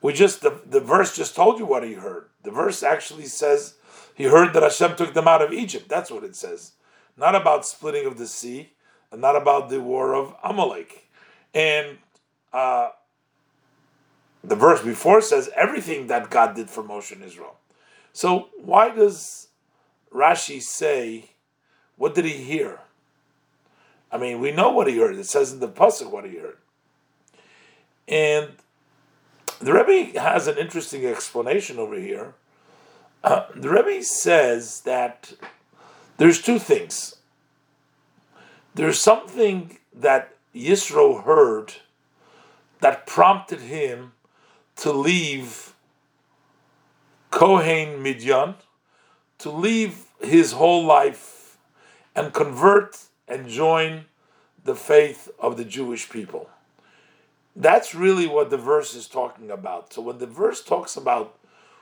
[0.00, 2.26] we just the, the verse just told you what he heard.
[2.42, 3.74] The verse actually says
[4.14, 5.88] he heard that Hashem took them out of Egypt.
[5.88, 6.72] That's what it says.
[7.16, 8.72] Not about splitting of the sea,
[9.10, 11.08] and not about the war of Amalek.
[11.54, 11.98] And
[12.52, 12.90] uh,
[14.42, 17.56] the verse before says everything that God did for Moshe and Israel.
[18.12, 19.48] So why does
[20.12, 21.30] Rashi say
[21.96, 22.80] what did he hear?
[24.10, 25.14] I mean, we know what he heard.
[25.14, 26.58] It says in the pasuk what he heard,
[28.08, 28.48] and
[29.60, 32.34] the Rebbe has an interesting explanation over here.
[33.22, 35.32] Uh, the Rebbe says that
[36.16, 37.16] there's two things.
[38.74, 41.74] There's something that Yisro heard
[42.80, 44.12] that prompted him
[44.76, 45.74] to leave
[47.30, 48.56] Kohen Midyan,
[49.38, 51.56] to leave his whole life
[52.14, 54.06] and convert and join
[54.64, 56.48] the faith of the Jewish people.
[57.54, 59.92] That's really what the verse is talking about.
[59.92, 61.38] So when the verse talks about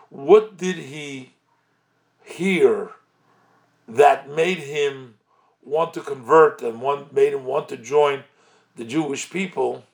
[0.08, 1.34] what did he
[2.24, 2.90] hear
[3.86, 5.14] that made him
[5.62, 8.24] want to convert and want, made him want to join
[8.76, 9.84] the Jewish people,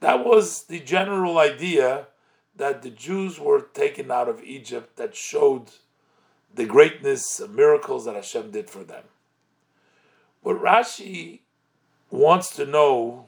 [0.00, 2.06] that was the general idea
[2.56, 5.70] that the Jews were taken out of Egypt that showed
[6.54, 9.04] the greatness of miracles that Hashem did for them.
[10.42, 11.40] What Rashi
[12.10, 13.26] wants to know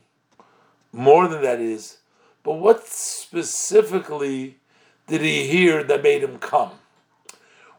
[0.94, 1.98] more than that is,
[2.44, 4.58] but what specifically
[5.08, 6.72] did he hear that made him come?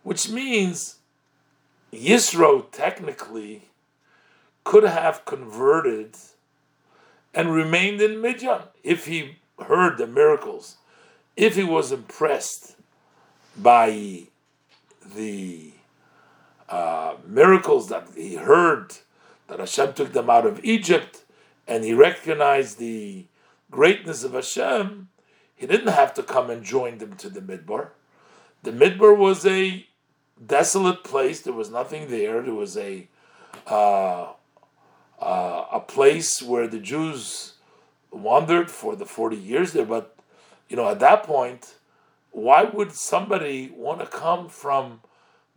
[0.04, 0.98] Which means
[1.94, 3.70] Yisro technically
[4.64, 6.18] could have converted
[7.34, 10.78] and remained in Midian if he heard the miracles,
[11.38, 12.76] if he was impressed
[13.56, 14.24] by
[15.16, 15.72] the
[16.68, 18.94] uh, miracles that he heard
[19.48, 21.25] that Hashem took them out of Egypt
[21.68, 23.26] and he recognized the
[23.72, 25.10] greatness of Hashem,
[25.56, 27.90] he didn't have to come and join them to the Midbar.
[28.64, 29.86] The Midbar was a
[30.46, 31.42] desolate place.
[31.42, 32.42] There was nothing there.
[32.42, 33.08] There was a
[33.68, 34.34] uh,
[35.20, 37.54] uh, a place where the Jews
[38.12, 39.86] wandered for the forty years there.
[39.86, 40.16] But
[40.68, 41.76] you know, at that point,
[42.32, 45.02] why would somebody want to come from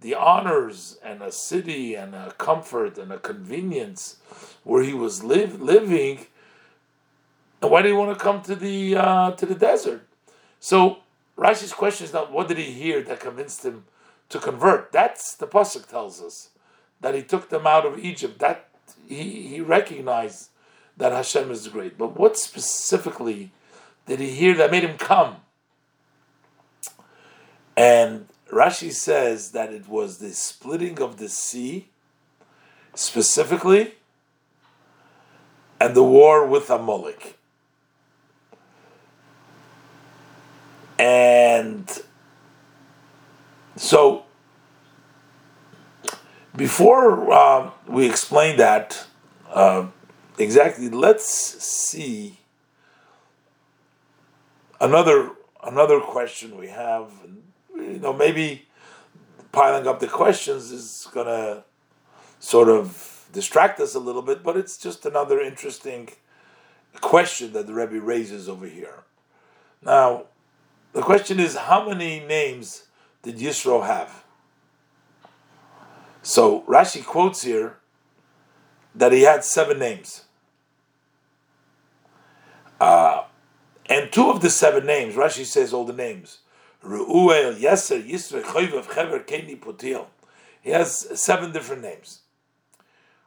[0.00, 4.16] the honors and a city and a comfort and a convenience
[4.64, 6.26] where he was live, living.
[7.60, 10.06] And why did he want to come to the uh, to the desert?
[10.60, 10.98] So
[11.36, 13.84] Rashi's question is not what did he hear that convinced him
[14.28, 14.92] to convert.
[14.92, 16.50] That's the pasuk tells us
[17.00, 18.38] that he took them out of Egypt.
[18.38, 18.68] That
[19.08, 20.50] he he recognized
[20.96, 21.98] that Hashem is great.
[21.98, 23.50] But what specifically
[24.06, 25.36] did he hear that made him come?
[27.76, 31.88] And Rashi says that it was the splitting of the sea,
[32.94, 33.94] specifically,
[35.80, 37.36] and the war with Amalek.
[40.98, 41.88] And
[43.76, 44.24] so,
[46.56, 49.06] before uh, we explain that
[49.50, 49.86] uh,
[50.38, 52.38] exactly, let's see
[54.80, 55.30] another
[55.62, 57.10] another question we have
[57.92, 58.66] you know, maybe
[59.52, 61.64] piling up the questions is going to
[62.40, 66.08] sort of distract us a little bit, but it's just another interesting
[67.00, 69.04] question that the Rebbe raises over here.
[69.82, 70.24] Now,
[70.92, 72.84] the question is how many names
[73.22, 74.24] did Yisro have?
[76.22, 77.76] So Rashi quotes here
[78.94, 80.24] that he had seven names.
[82.80, 83.24] Uh,
[83.86, 86.38] and two of the seven names, Rashi says all the names.
[86.84, 90.06] Ru'uel, Yeser, Yisro, Choyvev, Chever, Keni, Putil.
[90.60, 92.20] He has seven different names.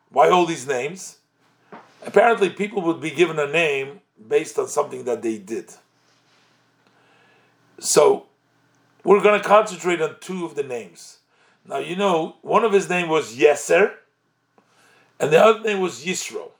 [0.10, 1.18] Why all these names?
[2.06, 5.72] Apparently, people would be given a name based on something that they did.
[7.80, 8.28] So,
[9.04, 11.20] we're going to concentrate on two of the names.
[11.68, 13.94] Now, you know, one of his name was Yeser,
[15.20, 16.52] and the other name was Yisro.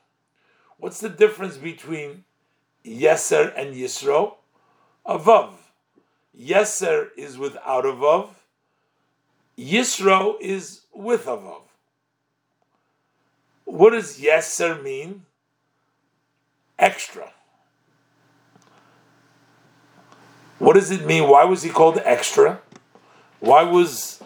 [0.78, 2.24] What's the difference between
[2.86, 4.36] Yeser and Yisro?
[5.06, 5.54] Avav.
[6.38, 8.30] Yeser is without a Vav.
[9.58, 11.62] Yisro is with a Vav.
[13.66, 15.26] What does Yeser mean?
[16.80, 17.32] Extra.
[20.58, 21.28] What does it mean?
[21.28, 22.62] Why was he called extra?
[23.40, 24.22] Why was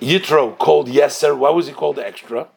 [0.00, 1.36] Yitro called Yeser?
[1.36, 2.48] Why was he called extra?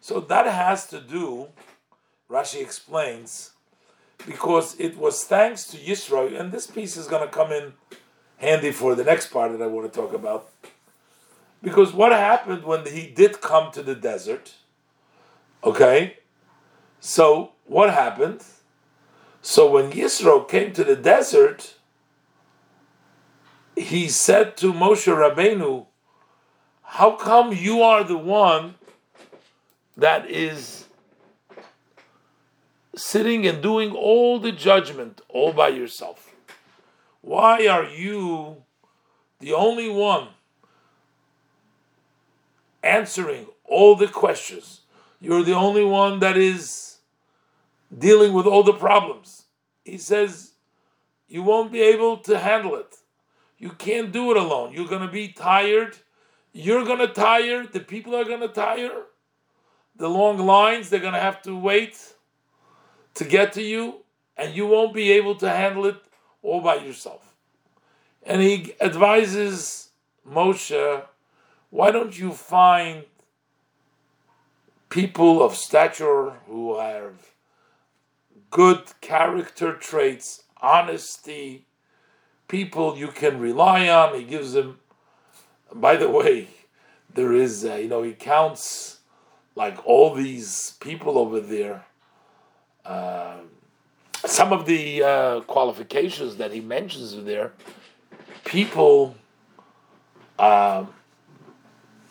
[0.00, 1.48] So that has to do,
[2.30, 3.50] Rashi explains,
[4.26, 7.72] because it was thanks to Yisro, and this piece is going to come in
[8.36, 10.50] handy for the next part that I want to talk about.
[11.62, 14.54] Because what happened when he did come to the desert?
[15.64, 16.18] Okay,
[17.00, 18.44] so what happened?
[19.42, 21.74] So when Yisro came to the desert,
[23.76, 25.86] he said to Moshe Rabbeinu,
[26.82, 28.74] How come you are the one
[29.96, 30.87] that is
[32.98, 36.34] sitting and doing all the judgment all by yourself?
[37.20, 38.64] Why are you
[39.40, 40.28] the only one
[42.82, 44.80] answering all the questions?
[45.20, 46.98] You're the only one that is
[47.96, 49.44] dealing with all the problems.
[49.84, 50.52] He says,
[51.28, 52.96] You won't be able to handle it.
[53.58, 54.72] You can't do it alone.
[54.72, 55.96] You're going to be tired.
[56.52, 57.66] You're going to tire.
[57.66, 59.02] The people are going to tire.
[59.96, 62.14] The long lines, they're going to have to wait
[63.18, 64.04] to get to you,
[64.36, 65.96] and you won't be able to handle it
[66.40, 67.34] all by yourself.
[68.22, 69.88] And he advises
[70.24, 71.02] Moshe,
[71.70, 73.02] why don't you find
[74.88, 77.32] people of stature who have
[78.50, 81.66] good character traits, honesty,
[82.46, 84.14] people you can rely on.
[84.14, 84.78] He gives them,
[85.74, 86.46] by the way,
[87.12, 89.00] there is, uh, you know, he counts
[89.56, 91.87] like all these people over there.
[92.88, 93.36] Uh,
[94.24, 97.52] some of the uh, qualifications that he mentions there,
[98.46, 99.14] people
[100.38, 100.88] um,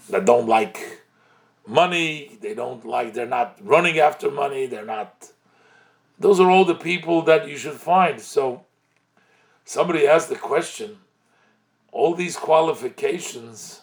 [0.10, 1.02] that don't like
[1.66, 5.32] money, they don't like, they're not running after money, they're not.
[6.20, 8.22] Those are all the people that you should find.
[8.22, 8.66] So
[9.66, 10.98] somebody asked the question
[11.92, 13.82] all these qualifications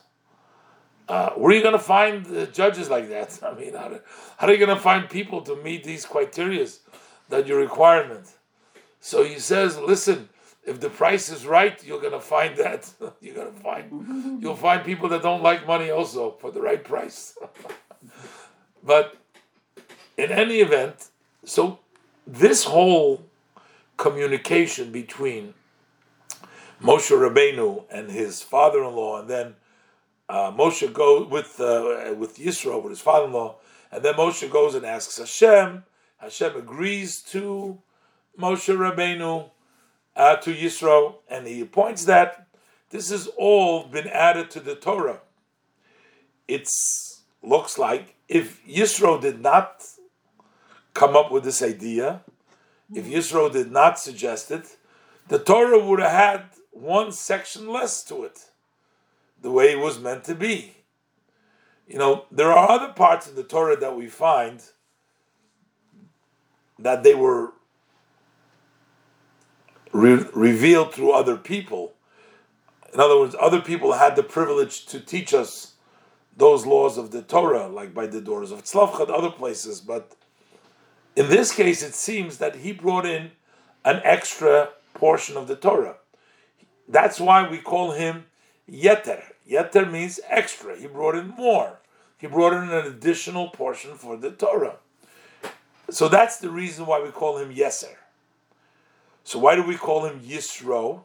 [1.08, 3.38] uh, where are you going to find judges like that?
[3.42, 4.00] I mean how,
[4.38, 6.66] how are you going to find people to meet these criteria
[7.28, 8.32] that your requirement?
[9.00, 10.28] So he says listen
[10.64, 12.90] if the price is right you're going to find that.
[13.20, 16.82] You're going to find you'll find people that don't like money also for the right
[16.82, 17.36] price.
[18.82, 19.16] But
[20.16, 21.08] in any event
[21.44, 21.78] so
[22.26, 23.26] this whole
[23.96, 25.54] communication between
[26.82, 29.54] Moshe Rabbeinu and his father-in-law, and then
[30.28, 33.56] uh, Moshe goes with uh, with Yisro with his father-in-law,
[33.92, 35.84] and then Moshe goes and asks Hashem.
[36.18, 37.82] Hashem agrees to
[38.38, 39.50] Moshe Rabbeinu
[40.16, 42.46] uh, to Yisro, and he points that
[42.90, 45.20] this has all been added to the Torah.
[46.48, 46.68] It
[47.42, 49.82] looks like if Yisro did not
[50.94, 52.22] come up with this idea,
[52.94, 54.76] if Yisro did not suggest it,
[55.28, 58.50] the Torah would have had one section less to it,
[59.44, 60.74] the way it was meant to be.
[61.86, 64.62] You know, there are other parts of the Torah that we find
[66.78, 67.52] that they were
[69.92, 71.92] re- revealed through other people.
[72.94, 75.74] In other words, other people had the privilege to teach us
[76.34, 79.82] those laws of the Torah, like by the doors of Tzlavchad, other places.
[79.82, 80.16] But
[81.14, 83.32] in this case, it seems that he brought in
[83.84, 85.96] an extra portion of the Torah.
[86.88, 88.24] That's why we call him
[88.66, 89.33] Yeter.
[89.48, 90.76] Yeter means extra.
[90.76, 91.78] He brought in more.
[92.18, 94.76] He brought in an additional portion for the Torah.
[95.90, 97.96] So that's the reason why we call him Yeser.
[99.24, 101.04] So why do we call him Yisro?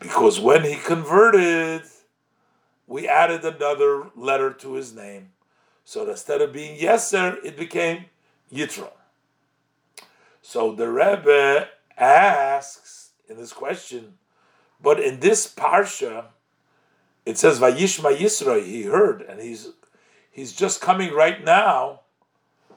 [0.00, 1.82] Because when he converted,
[2.86, 5.30] we added another letter to his name.
[5.84, 8.06] So instead of being Yeser, it became
[8.52, 8.90] Yitro.
[10.42, 14.14] So the Rebbe asks in this question,
[14.80, 16.26] but in this parsha,
[17.28, 19.72] it says Vayishma Yisro, he heard, and he's
[20.30, 22.00] he's just coming right now.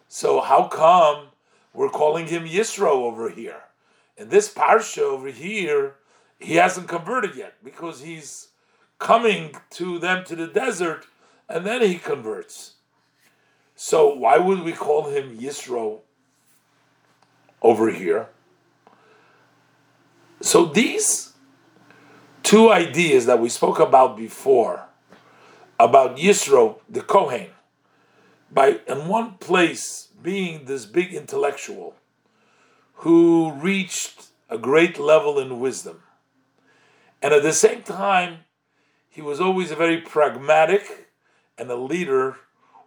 [0.09, 1.27] So how come
[1.73, 3.61] we're calling him Yisro over here?
[4.17, 5.95] In this parsha over here,
[6.37, 8.49] he hasn't converted yet because he's
[8.99, 11.05] coming to them to the desert,
[11.47, 12.73] and then he converts.
[13.77, 16.01] So why would we call him Yisro
[17.61, 18.27] over here?
[20.41, 21.30] So these
[22.43, 24.85] two ideas that we spoke about before
[25.79, 27.47] about Yisro, the Kohen,
[28.51, 31.95] by in one place being this big intellectual
[32.95, 36.03] who reached a great level in wisdom,
[37.21, 38.39] and at the same time,
[39.09, 41.09] he was always a very pragmatic
[41.57, 42.37] and a leader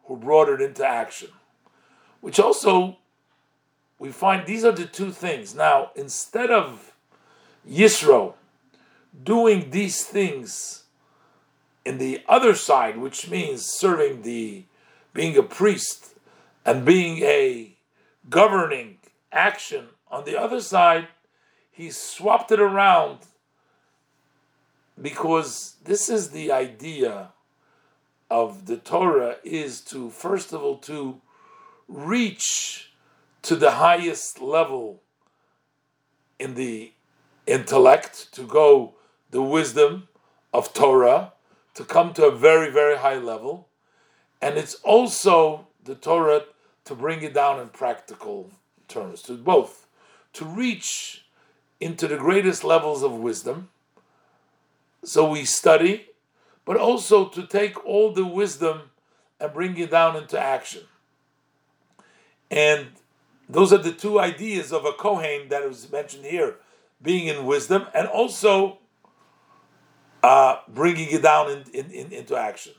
[0.05, 1.31] who brought it into action.
[2.21, 2.99] Which also,
[3.99, 5.55] we find these are the two things.
[5.55, 6.93] Now, instead of
[7.69, 8.35] Yisro
[9.23, 10.85] doing these things
[11.85, 14.65] in the other side, which means serving the,
[15.13, 16.15] being a priest
[16.65, 17.77] and being a
[18.29, 18.99] governing
[19.33, 21.09] action on the other side,
[21.71, 23.19] he swapped it around
[25.01, 27.31] because this is the idea
[28.31, 31.21] of the Torah is to first of all to
[31.89, 32.93] reach
[33.43, 35.03] to the highest level
[36.39, 36.93] in the
[37.47, 38.95] intellect to go
[39.35, 40.09] the wisdom
[40.53, 41.33] of Torah
[41.75, 43.69] to come to a very very high level
[44.41, 46.45] and it's also the Torah
[46.85, 48.51] to bring it down in practical
[48.89, 49.87] terms to both
[50.33, 51.25] to reach
[51.81, 53.69] into the greatest levels of wisdom
[55.05, 56.07] so we study,
[56.65, 58.91] but also to take all the wisdom
[59.39, 60.83] and bring it down into action.
[62.51, 62.87] And
[63.49, 66.57] those are the two ideas of a Kohen that was mentioned here
[67.03, 68.79] being in wisdom and also
[70.25, 72.73] uh, bringing it down in, in, in, into action,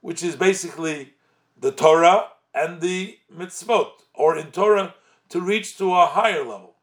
[0.00, 1.12] which is basically
[1.56, 4.92] the Torah and the mitzvot, or in Torah
[5.28, 6.74] to reach to a higher level.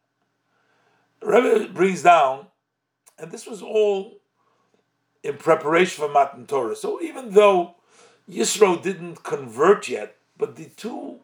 [1.22, 2.48] Rebbe brings down,
[3.18, 4.22] and this was all
[5.22, 6.78] in preparation for Matan Torah.
[6.78, 7.76] So even though
[8.32, 11.20] Yisro didn't convert yet, but the two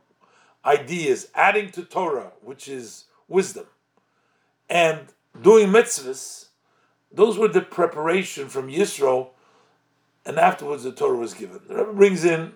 [0.65, 3.67] ideas, adding to Torah, which is wisdom,
[4.69, 4.99] and
[5.41, 6.47] doing mitzvahs,
[7.15, 9.29] those were the preparation from Yisro,
[10.25, 11.61] and afterwards the Torah was given.
[11.67, 12.53] The Rebbe brings in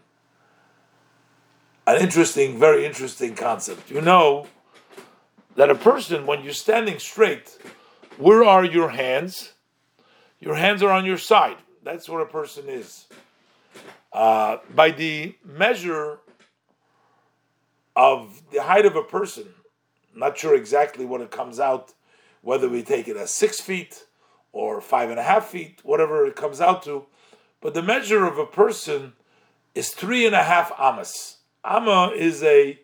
[1.88, 3.90] an interesting, very interesting concept.
[3.90, 4.48] You know
[5.56, 7.58] that a person, when you're standing straight,
[8.18, 9.54] where are your hands?
[10.40, 11.58] Your hands are on your side.
[11.84, 13.08] That's what a person is.
[14.12, 16.20] Uh, by the measure
[17.96, 19.46] of the height of a person,
[20.16, 21.94] not sure exactly what it comes out,
[22.42, 24.06] whether we take it as six feet
[24.52, 27.06] or five and a half feet, whatever it comes out to,
[27.62, 29.14] but the measure of a person
[29.76, 31.38] is three and a half amas.
[31.64, 32.80] Amma is a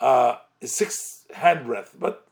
[0.00, 2.26] uh, is six handbreadth, but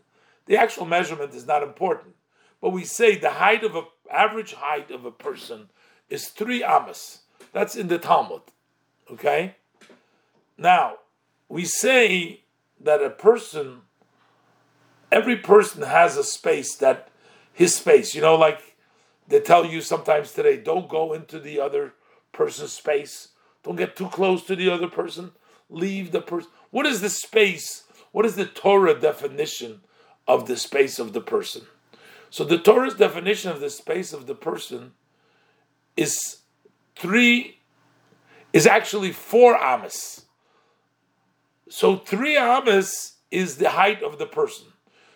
[0.47, 2.14] the actual measurement is not important.
[2.61, 5.68] But we say the height of a average height of a person
[6.09, 7.23] is three amas.
[7.53, 8.43] That's in the Talmud.
[9.11, 9.57] Okay?
[10.57, 10.99] Now,
[11.49, 12.43] we say
[12.81, 13.83] that a person,
[15.11, 17.09] every person has a space that
[17.53, 18.76] his space, you know, like
[19.28, 21.94] they tell you sometimes today, don't go into the other
[22.32, 23.28] person's space.
[23.62, 25.32] Don't get too close to the other person.
[25.70, 26.50] Leave the person.
[26.70, 27.84] What is the space?
[28.11, 29.80] What is the Torah definition
[30.26, 31.62] of the space of the person?
[32.30, 34.92] So the Torah's definition of the space of the person
[35.96, 36.38] is
[36.96, 37.59] three,
[38.53, 40.24] is actually four amas.
[41.68, 44.66] So three amas is the height of the person.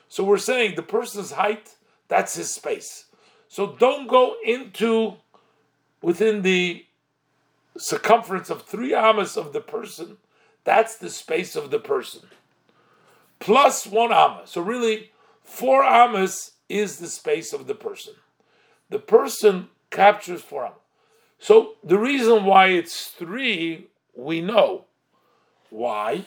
[0.09, 1.76] So we're saying the person's height,
[2.09, 3.07] that's his space.
[3.49, 5.15] So don't go into
[6.03, 6.85] within the
[7.77, 10.19] circumference of three amas of the person.
[10.65, 12.23] That's the space of the person.
[13.39, 14.43] Plus one amma.
[14.45, 15.11] So really,
[15.43, 18.15] four amas is the space of the person.
[18.91, 20.73] The person captures four
[21.39, 24.85] So the reason why it's three, we know.
[25.71, 26.25] Why?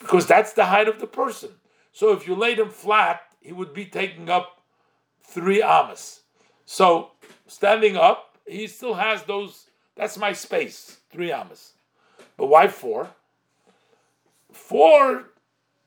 [0.00, 1.50] Because that's the height of the person.
[1.92, 4.57] So if you laid him flat, he would be taking up
[5.28, 6.20] three amas.
[6.64, 7.12] So
[7.46, 9.66] standing up, he still has those.
[9.94, 11.72] That's my space, three amas.
[12.36, 13.10] But why four?
[14.52, 15.30] Four,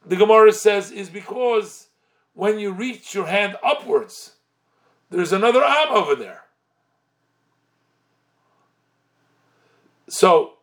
[0.06, 1.88] the Gemara says, is because
[2.34, 4.34] when you reach your hand upwards,
[5.10, 6.44] there's another arm over there.
[10.08, 10.54] So,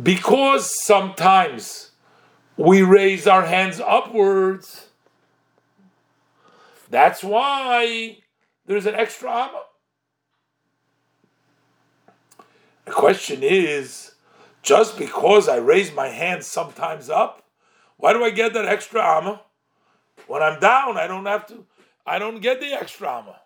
[0.00, 1.90] because sometimes
[2.56, 4.88] we raise our hands upwards,
[6.90, 8.18] that's why
[8.66, 9.62] there's an extra amma.
[12.84, 14.12] The question is
[14.62, 17.44] just because I raise my hands sometimes up,
[17.96, 19.42] why do I get that extra amma?
[20.26, 21.64] When I'm down, I don't have to,
[22.06, 23.40] I don't get the extra amma.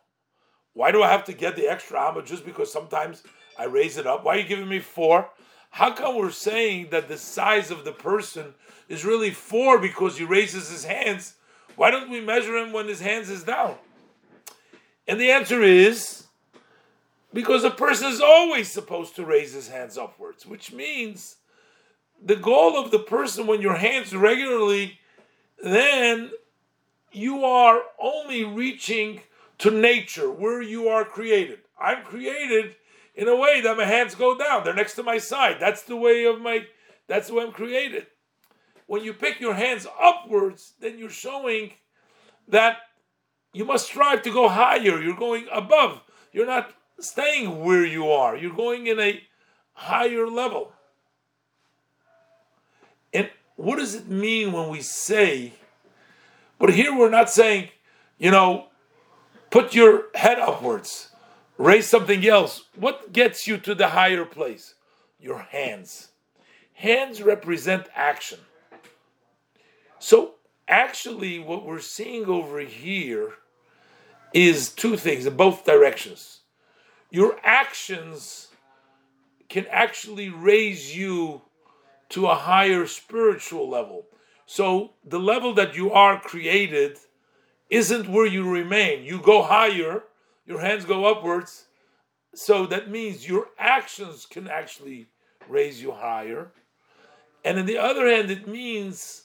[0.72, 3.22] Why do I have to get the extra amma just because sometimes
[3.59, 4.24] I raise it up?
[4.24, 5.30] Why are you giving me four?
[5.70, 8.55] How come we're saying that the size of the person
[8.88, 11.34] is really four because he raises his hands?
[11.81, 13.76] Why don't we measure him when his hands is down?
[15.09, 16.24] And the answer is
[17.33, 21.37] because a person is always supposed to raise his hands upwards, which means
[22.22, 24.99] the goal of the person when your hands regularly,
[25.64, 26.33] then
[27.12, 29.22] you are only reaching
[29.57, 31.61] to nature where you are created.
[31.81, 32.76] I'm created
[33.14, 34.64] in a way that my hands go down.
[34.64, 35.57] They're next to my side.
[35.59, 36.66] That's the way of my
[37.07, 38.07] that's the way I'm created.
[38.91, 41.74] When you pick your hands upwards, then you're showing
[42.49, 42.78] that
[43.53, 45.01] you must strive to go higher.
[45.01, 46.03] You're going above.
[46.32, 48.36] You're not staying where you are.
[48.36, 49.22] You're going in a
[49.74, 50.72] higher level.
[53.14, 55.53] And what does it mean when we say,
[56.59, 57.68] but here we're not saying,
[58.18, 58.70] you know,
[59.51, 61.11] put your head upwards,
[61.59, 62.64] raise something else.
[62.74, 64.74] What gets you to the higher place?
[65.20, 66.09] Your hands.
[66.72, 68.41] Hands represent action.
[70.01, 70.37] So,
[70.67, 73.35] actually, what we're seeing over here
[74.33, 76.41] is two things in both directions.
[77.11, 78.49] Your actions
[79.51, 81.43] can actually raise you
[82.09, 84.07] to a higher spiritual level.
[84.47, 86.99] So the level that you are created
[87.69, 89.05] isn't where you remain.
[89.05, 90.05] You go higher,
[90.47, 91.67] your hands go upwards.
[92.35, 95.09] So that means your actions can actually
[95.49, 96.53] raise you higher.
[97.45, 99.25] And on the other hand, it means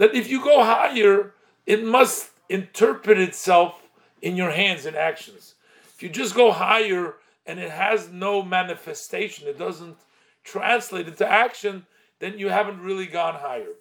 [0.00, 1.34] that if you go higher,
[1.66, 3.86] it must interpret itself
[4.22, 5.56] in your hands and actions.
[5.94, 9.98] If you just go higher and it has no manifestation, it doesn't
[10.42, 11.84] translate into action,
[12.18, 13.74] then you haven't really gone higher.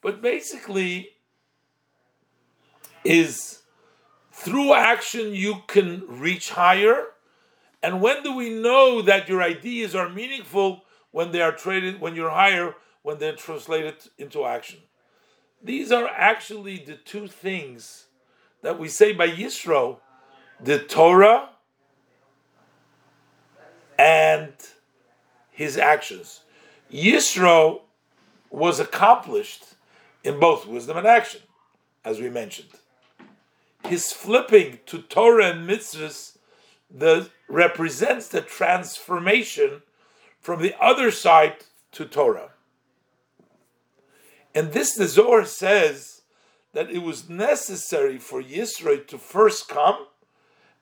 [0.00, 1.10] But basically,
[3.04, 3.60] is
[4.32, 7.08] through action you can reach higher.
[7.82, 12.16] And when do we know that your ideas are meaningful when they are traded, when
[12.16, 14.78] you're higher, when they're translated into action?
[15.62, 18.06] These are actually the two things
[18.62, 19.98] that we say by Yisro
[20.60, 21.50] the Torah
[23.98, 24.52] and
[25.50, 26.40] his actions.
[26.92, 27.82] Yisro
[28.50, 29.64] was accomplished
[30.24, 31.40] in both wisdom and action,
[32.04, 32.70] as we mentioned.
[33.84, 36.38] His flipping to Torah and mitzvahs
[36.90, 39.82] the, represents the transformation
[40.40, 41.56] from the other side
[41.92, 42.50] to Torah.
[44.56, 46.22] And this, the Zohar says
[46.72, 50.06] that it was necessary for Yisro to first come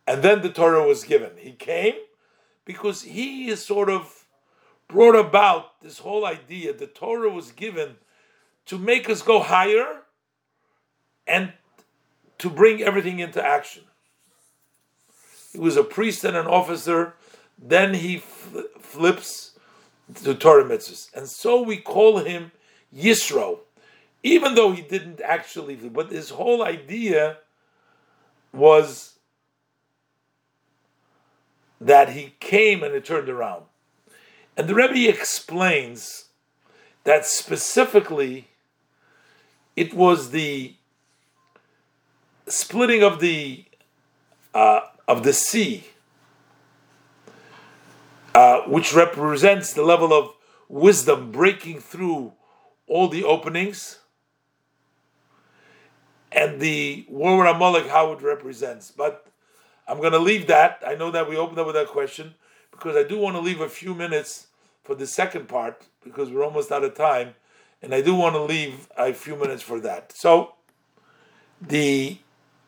[0.07, 1.33] and then the Torah was given.
[1.37, 1.95] He came
[2.65, 4.27] because he is sort of
[4.87, 6.73] brought about this whole idea.
[6.73, 7.97] The Torah was given
[8.67, 10.03] to make us go higher
[11.27, 11.53] and
[12.39, 13.83] to bring everything into action.
[15.53, 17.15] He was a priest and an officer.
[17.59, 19.59] Then he fl- flips
[20.23, 21.13] to Torah mitzvahs.
[21.13, 22.53] And so we call him
[22.97, 23.61] Yisro,
[24.23, 27.39] even though he didn't actually, but his whole idea
[28.53, 29.19] was
[31.81, 33.65] that he came and it turned around.
[34.57, 36.27] And the Rebbe explains
[37.03, 38.49] that specifically
[39.77, 40.75] it was the
[42.47, 43.65] splitting of the
[44.55, 45.85] uh, of the sea,
[48.35, 50.31] uh, which represents the level of
[50.69, 52.33] wisdom breaking through
[52.87, 54.01] all the openings,
[56.33, 58.91] and the war with Amalek, how it represents.
[58.91, 59.27] But
[59.87, 60.83] I'm going to leave that.
[60.87, 62.35] I know that we opened up with that question
[62.71, 64.49] because I do want to leave a few minutes
[64.83, 67.35] for the second part because we're almost out of time,
[67.81, 70.13] and I do want to leave a few minutes for that.
[70.13, 70.55] So,
[71.61, 72.19] the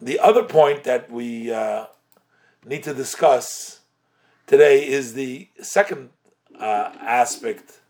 [0.00, 1.86] the other point that we uh,
[2.64, 3.80] need to discuss
[4.46, 6.10] today is the second
[6.58, 7.80] uh, aspect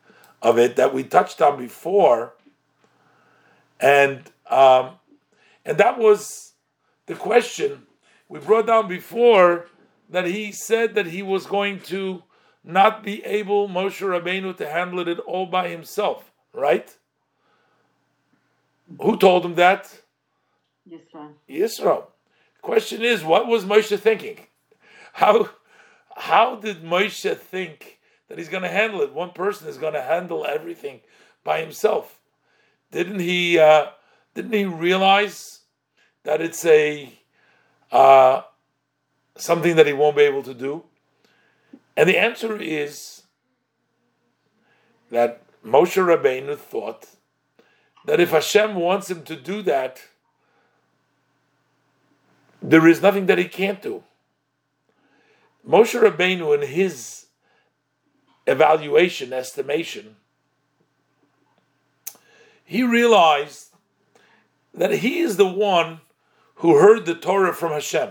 [0.42, 2.34] of it that we touched on before,
[3.80, 4.92] and um,
[5.64, 6.52] and that was
[7.06, 7.86] the question
[8.28, 9.66] we brought down before
[10.10, 12.22] that he said that he was going to
[12.62, 16.94] not be able, Moshe Rabbeinu, to handle it all by himself, right?
[19.00, 20.00] Who told him that?
[20.88, 21.30] Yisro.
[21.48, 22.04] Yisro.
[22.62, 24.38] Question is, what was Moshe thinking?
[25.12, 25.50] How
[26.16, 27.95] how did Moshe think
[28.28, 29.12] that he's going to handle it.
[29.12, 31.00] One person is going to handle everything
[31.44, 32.18] by himself.
[32.90, 33.58] Didn't he?
[33.58, 33.86] Uh,
[34.34, 35.60] didn't he realize
[36.24, 37.12] that it's a
[37.90, 38.42] uh,
[39.36, 40.84] something that he won't be able to do?
[41.96, 43.22] And the answer is
[45.10, 47.06] that Moshe Rabbeinu thought
[48.04, 50.02] that if Hashem wants him to do that,
[52.62, 54.04] there is nothing that he can't do.
[55.66, 57.25] Moshe Rabbeinu, in his
[58.46, 60.16] evaluation, estimation,
[62.64, 63.74] he realized
[64.74, 66.00] that he is the one
[66.56, 68.10] who heard the Torah from Hashem.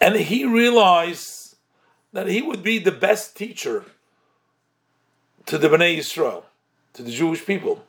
[0.00, 1.56] And he realized
[2.12, 3.84] that he would be the best teacher
[5.46, 6.44] to the Bnei Yisrael,
[6.94, 7.84] to the Jewish people,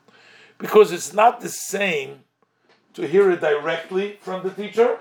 [0.58, 2.20] because it's not the same
[2.94, 4.98] to hear it directly from the teacher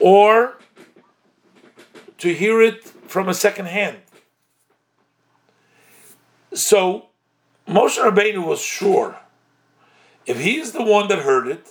[0.00, 0.58] or
[2.22, 3.96] to hear it from a second hand.
[6.54, 7.06] So
[7.66, 9.18] Moshe Rabbeinu was sure
[10.24, 11.66] if he is the one that heard it,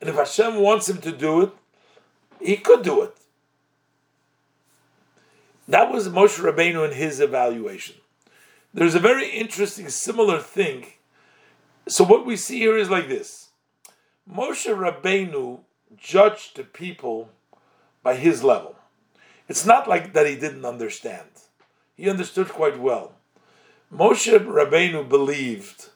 [0.00, 1.50] and if Hashem wants him to do it,
[2.40, 3.16] he could do it.
[5.66, 7.96] That was Moshe Rabbeinu in his evaluation.
[8.72, 10.86] There's a very interesting similar thing.
[11.88, 13.48] So what we see here is like this:
[14.32, 15.62] Moshe Rabbeinu
[15.96, 17.30] judged the people
[18.04, 18.77] by his level.
[19.48, 21.28] It's not like that he didn't understand.
[21.96, 23.12] He understood quite well.
[23.92, 25.88] Moshe Rabbeinu believed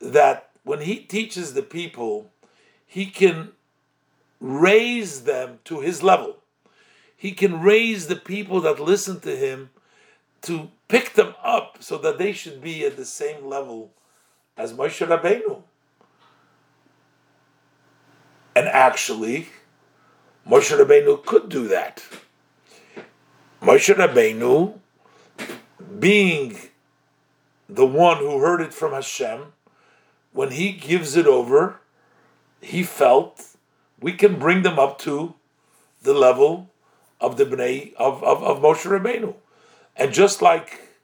[0.00, 2.30] that when he teaches the people,
[2.86, 3.52] he can
[4.40, 6.36] raise them to his level.
[7.16, 9.70] He can raise the people that listen to him
[10.42, 13.92] to pick them up so that they should be at the same level
[14.56, 15.62] as Moshe Rabbeinu.
[18.54, 19.48] And actually,
[20.48, 22.02] Moshe Rabbeinu could do that.
[23.62, 24.78] Moshe Rabbeinu,
[25.98, 26.56] being
[27.68, 29.52] the one who heard it from Hashem,
[30.32, 31.80] when he gives it over,
[32.62, 33.56] he felt
[34.00, 35.34] we can bring them up to
[36.02, 36.70] the level
[37.20, 39.34] of the Bnei of, of, of Moshe Rabbeinu.
[39.94, 40.96] And just like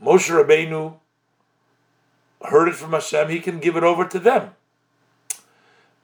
[0.00, 0.94] Moshe Rabbeinu
[2.42, 4.52] heard it from Hashem, he can give it over to them.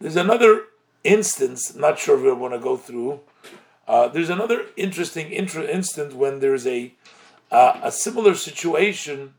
[0.01, 0.65] There's another
[1.05, 3.21] instance, not sure if we want to go through.
[3.87, 6.95] Uh, there's another interesting instance when there's a
[7.51, 9.35] uh, a similar situation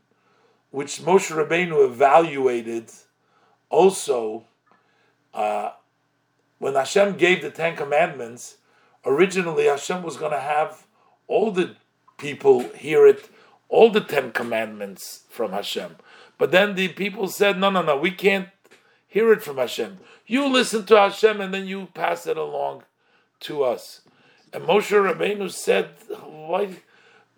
[0.70, 2.90] which Moshe Rabbeinu evaluated
[3.70, 4.44] also
[5.32, 5.70] uh,
[6.58, 8.58] when Hashem gave the Ten Commandments.
[9.04, 10.86] Originally, Hashem was going to have
[11.26, 11.76] all the
[12.16, 13.28] people hear it,
[13.68, 15.96] all the Ten Commandments from Hashem.
[16.38, 18.48] But then the people said, no, no, no, we can't
[19.06, 19.98] hear it from Hashem.
[20.26, 22.84] You listen to Hashem and then you pass it along
[23.40, 24.00] to us.
[24.54, 26.76] And Moshe Rabbeinu said, why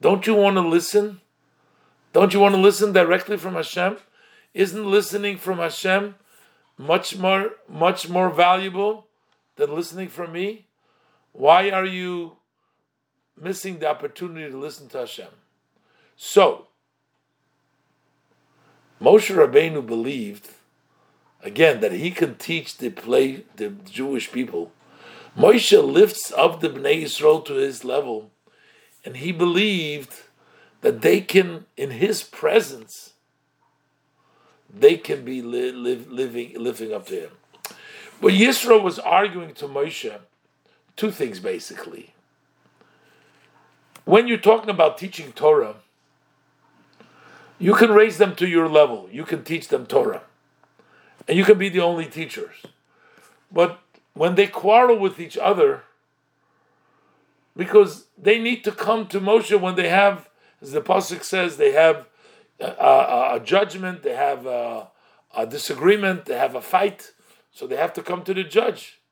[0.03, 1.23] don't you want to listen?
[2.13, 3.97] Don't you want to listen directly from Hashem?
[4.53, 6.17] Isn't listening from Hashem
[6.77, 9.07] much more much more valuable
[9.57, 10.67] than listening from me?
[11.33, 12.37] Why are you
[13.41, 15.33] missing the opportunity to listen to Hashem?
[16.17, 16.67] So,
[19.01, 20.51] Moshe Rabbeinu believed
[21.43, 24.73] again that he can teach the play the Jewish people.
[25.37, 28.31] Moshe lifts up the Bnei Yisrael to his level,
[29.05, 30.23] and he believed
[30.81, 33.13] that they can, in his presence,
[34.73, 37.31] they can be li- living living up to him.
[38.21, 40.19] But Yisro was arguing to Moshe
[40.97, 42.15] two things basically.
[44.05, 45.77] When you're talking about teaching Torah,
[47.59, 49.09] you can raise them to your level.
[49.11, 50.23] You can teach them Torah.
[51.27, 52.55] And you can be the only teachers.
[53.51, 53.81] But
[54.17, 55.83] when they quarrel with each other,
[57.55, 60.31] because they need to come to Moshe when they have,
[60.63, 62.07] as the Pasuk says, they have
[62.59, 64.89] a, a, a judgment, they have a,
[65.37, 67.13] a disagreement, they have a fight,
[67.51, 69.03] so they have to come to the judge.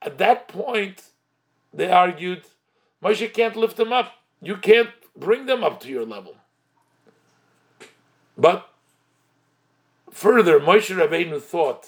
[0.00, 1.02] At that point,
[1.74, 2.44] they argued,
[3.04, 4.14] Moshe can't lift them up.
[4.40, 6.36] You can't bring them up to your level.
[8.38, 8.66] But
[10.10, 11.86] further, Moshe Rabbeinu thought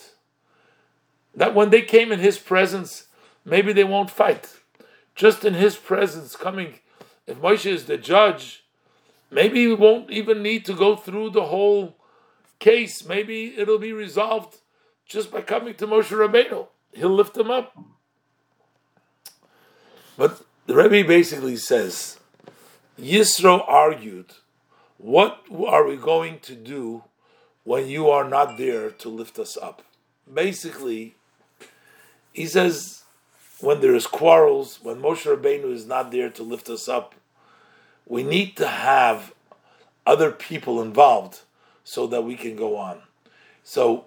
[1.39, 3.07] that when they came in his presence,
[3.45, 4.57] maybe they won't fight.
[5.15, 6.81] Just in his presence, coming,
[7.29, 8.65] if Moshe is the judge,
[9.31, 11.97] maybe we won't even need to go through the whole
[12.59, 13.05] case.
[13.05, 14.59] Maybe it'll be resolved
[15.07, 16.67] just by coming to Moshe Rabbeinu.
[16.93, 17.77] He'll lift them up.
[20.17, 22.19] But the Rebbe basically says,
[23.01, 24.33] Yisro argued
[24.97, 27.05] what are we going to do
[27.63, 29.83] when you are not there to lift us up?
[30.33, 31.15] Basically,
[32.39, 33.03] he says,
[33.61, 37.17] when there is quarrels, when Moshe Rabbeinu is not there to lift us up,
[38.07, 39.35] we need to have
[40.07, 41.41] other people involved
[41.83, 43.01] so that we can go on.
[43.65, 44.05] So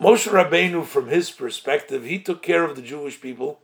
[0.00, 3.60] Moshe Rabbeinu, from his perspective, he took care of the Jewish people.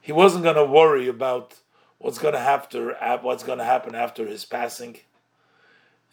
[0.00, 1.60] He wasn't going to worry about
[1.98, 4.96] what's going to happen what's going to happen after his passing.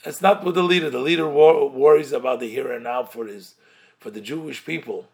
[0.03, 0.91] It's not with the leader.
[0.91, 3.55] The leader worries about the here and now for his
[3.97, 5.07] for the Jewish people.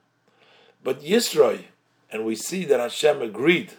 [0.83, 1.63] But Yisro,
[2.11, 3.71] and we see that Hashem agreed,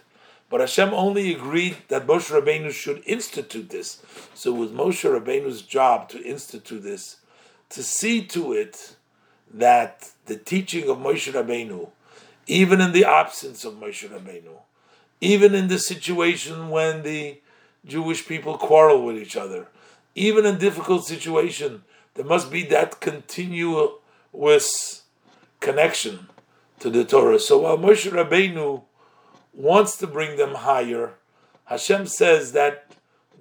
[0.49, 4.01] but Hashem only agreed that Moshe Rabbeinu should institute this.
[4.33, 7.17] So it was Moshe Rabbeinu's job to institute this,
[7.69, 8.95] to see to it
[9.53, 11.89] that the teaching of Moshe Rabbeinu,
[12.47, 14.59] even in the absence of Moshe Rabbeinu,
[15.21, 17.39] even in the situation when the
[17.85, 19.67] Jewish people quarrel with each other,
[20.15, 21.83] even in difficult situation,
[22.15, 25.03] there must be that continuous
[25.59, 26.27] connection
[26.79, 27.39] to the Torah.
[27.39, 28.83] So while Moshe Rabbeinu
[29.53, 31.13] wants to bring them higher,
[31.65, 32.91] Hashem says that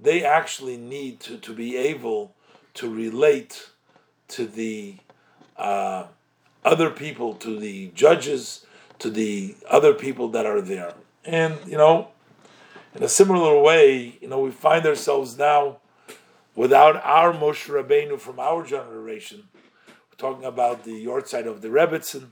[0.01, 2.35] they actually need to, to be able
[2.75, 3.71] to relate
[4.29, 4.97] to the
[5.57, 6.07] uh,
[6.65, 8.67] other people, to the judges,
[8.99, 10.95] to the other people that are there.
[11.25, 12.09] And, you know,
[12.95, 15.79] in a similar way, you know, we find ourselves now
[16.55, 19.49] without our Moshe Rabbeinu from our generation.
[19.87, 22.29] We're talking about the Yortzeit of the Rebbitzin,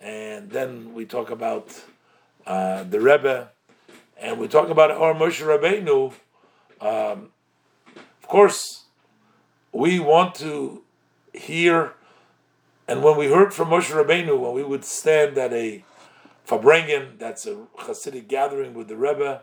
[0.00, 1.82] and then we talk about
[2.46, 3.50] uh, the Rebbe,
[4.20, 6.12] and we talk about our Moshe Rabbeinu.
[6.80, 7.30] Um,
[7.96, 8.84] of course,
[9.72, 10.82] we want to
[11.32, 11.94] hear,
[12.86, 15.84] and when we heard from Moshe Rabbeinu, when we would stand at a
[16.46, 19.42] Farbrengen, that's a Hasidic gathering with the Rebbe,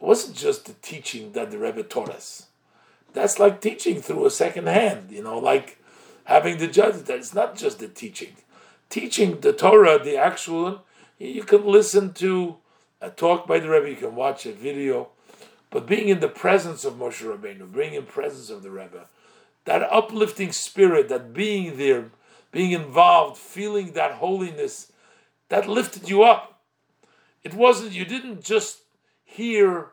[0.00, 2.46] it wasn't just the teaching that the Rebbe taught us.
[3.12, 5.78] That's like teaching through a second hand, you know, like
[6.24, 7.02] having the judge.
[7.04, 8.36] That's not just the teaching
[8.90, 10.78] teaching the Torah, the actual, one,
[11.18, 12.56] you can listen to
[13.00, 15.08] a talk by the Rebbe, you can watch a video,
[15.70, 19.06] but being in the presence of Moshe Rabbeinu, being in presence of the Rebbe,
[19.64, 22.10] that uplifting spirit, that being there,
[22.50, 24.92] being involved, feeling that holiness,
[25.48, 26.60] that lifted you up.
[27.44, 28.80] It wasn't, you didn't just
[29.24, 29.88] hear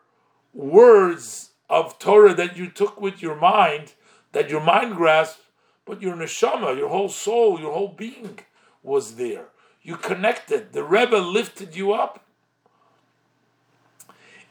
[0.53, 3.93] words of Torah that you took with your mind,
[4.31, 5.41] that your mind grasped,
[5.85, 8.39] but your neshama, your whole soul, your whole being
[8.87, 9.49] was there.
[9.83, 10.73] You connected.
[10.73, 12.25] The Rebbe lifted you up.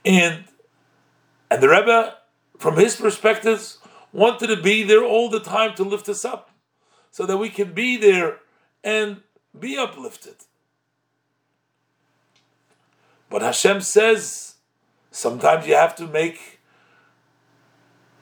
[0.05, 0.45] And
[1.51, 2.17] and the Rebbe,
[2.59, 3.79] from his perspectives,
[4.13, 6.51] wanted to be there all the time to lift us up.
[7.11, 8.39] So that we can be there
[8.85, 9.23] and
[9.59, 10.37] be uplifted.
[13.31, 14.55] But Hashem says
[15.11, 16.61] sometimes you have to make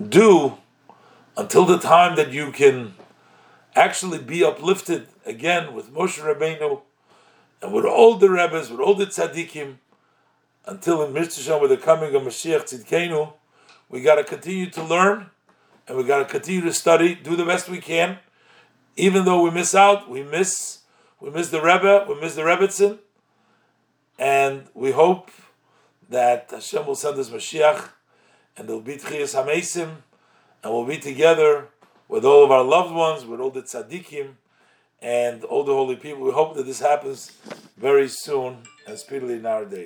[0.00, 0.58] do
[1.36, 2.94] until the time that you can
[3.74, 6.80] actually be uplifted again with Moshe Rabbeinu
[7.62, 9.76] and with all the Rebbes, with all the tzaddikim,
[10.66, 13.32] until in Mitzvah with the coming of Mashiach Tzidkenu,
[13.88, 15.30] we got to continue to learn
[15.86, 18.18] and we got to continue to study, do the best we can.
[18.96, 20.80] Even though we miss out, we miss
[21.20, 22.98] we miss the Rebbe, we miss the Rebbitzin,
[24.18, 25.30] and we hope
[26.08, 27.88] that Hashem will send us Mashiach
[28.56, 29.96] and there'll be Tchias Hamesim
[30.62, 31.68] and we'll be together
[32.08, 34.34] with all of our loved ones, with all the tzaddikim,
[35.00, 36.24] and all the holy people.
[36.24, 37.32] We hope that this happens
[37.76, 39.82] very soon and speedily nowadays.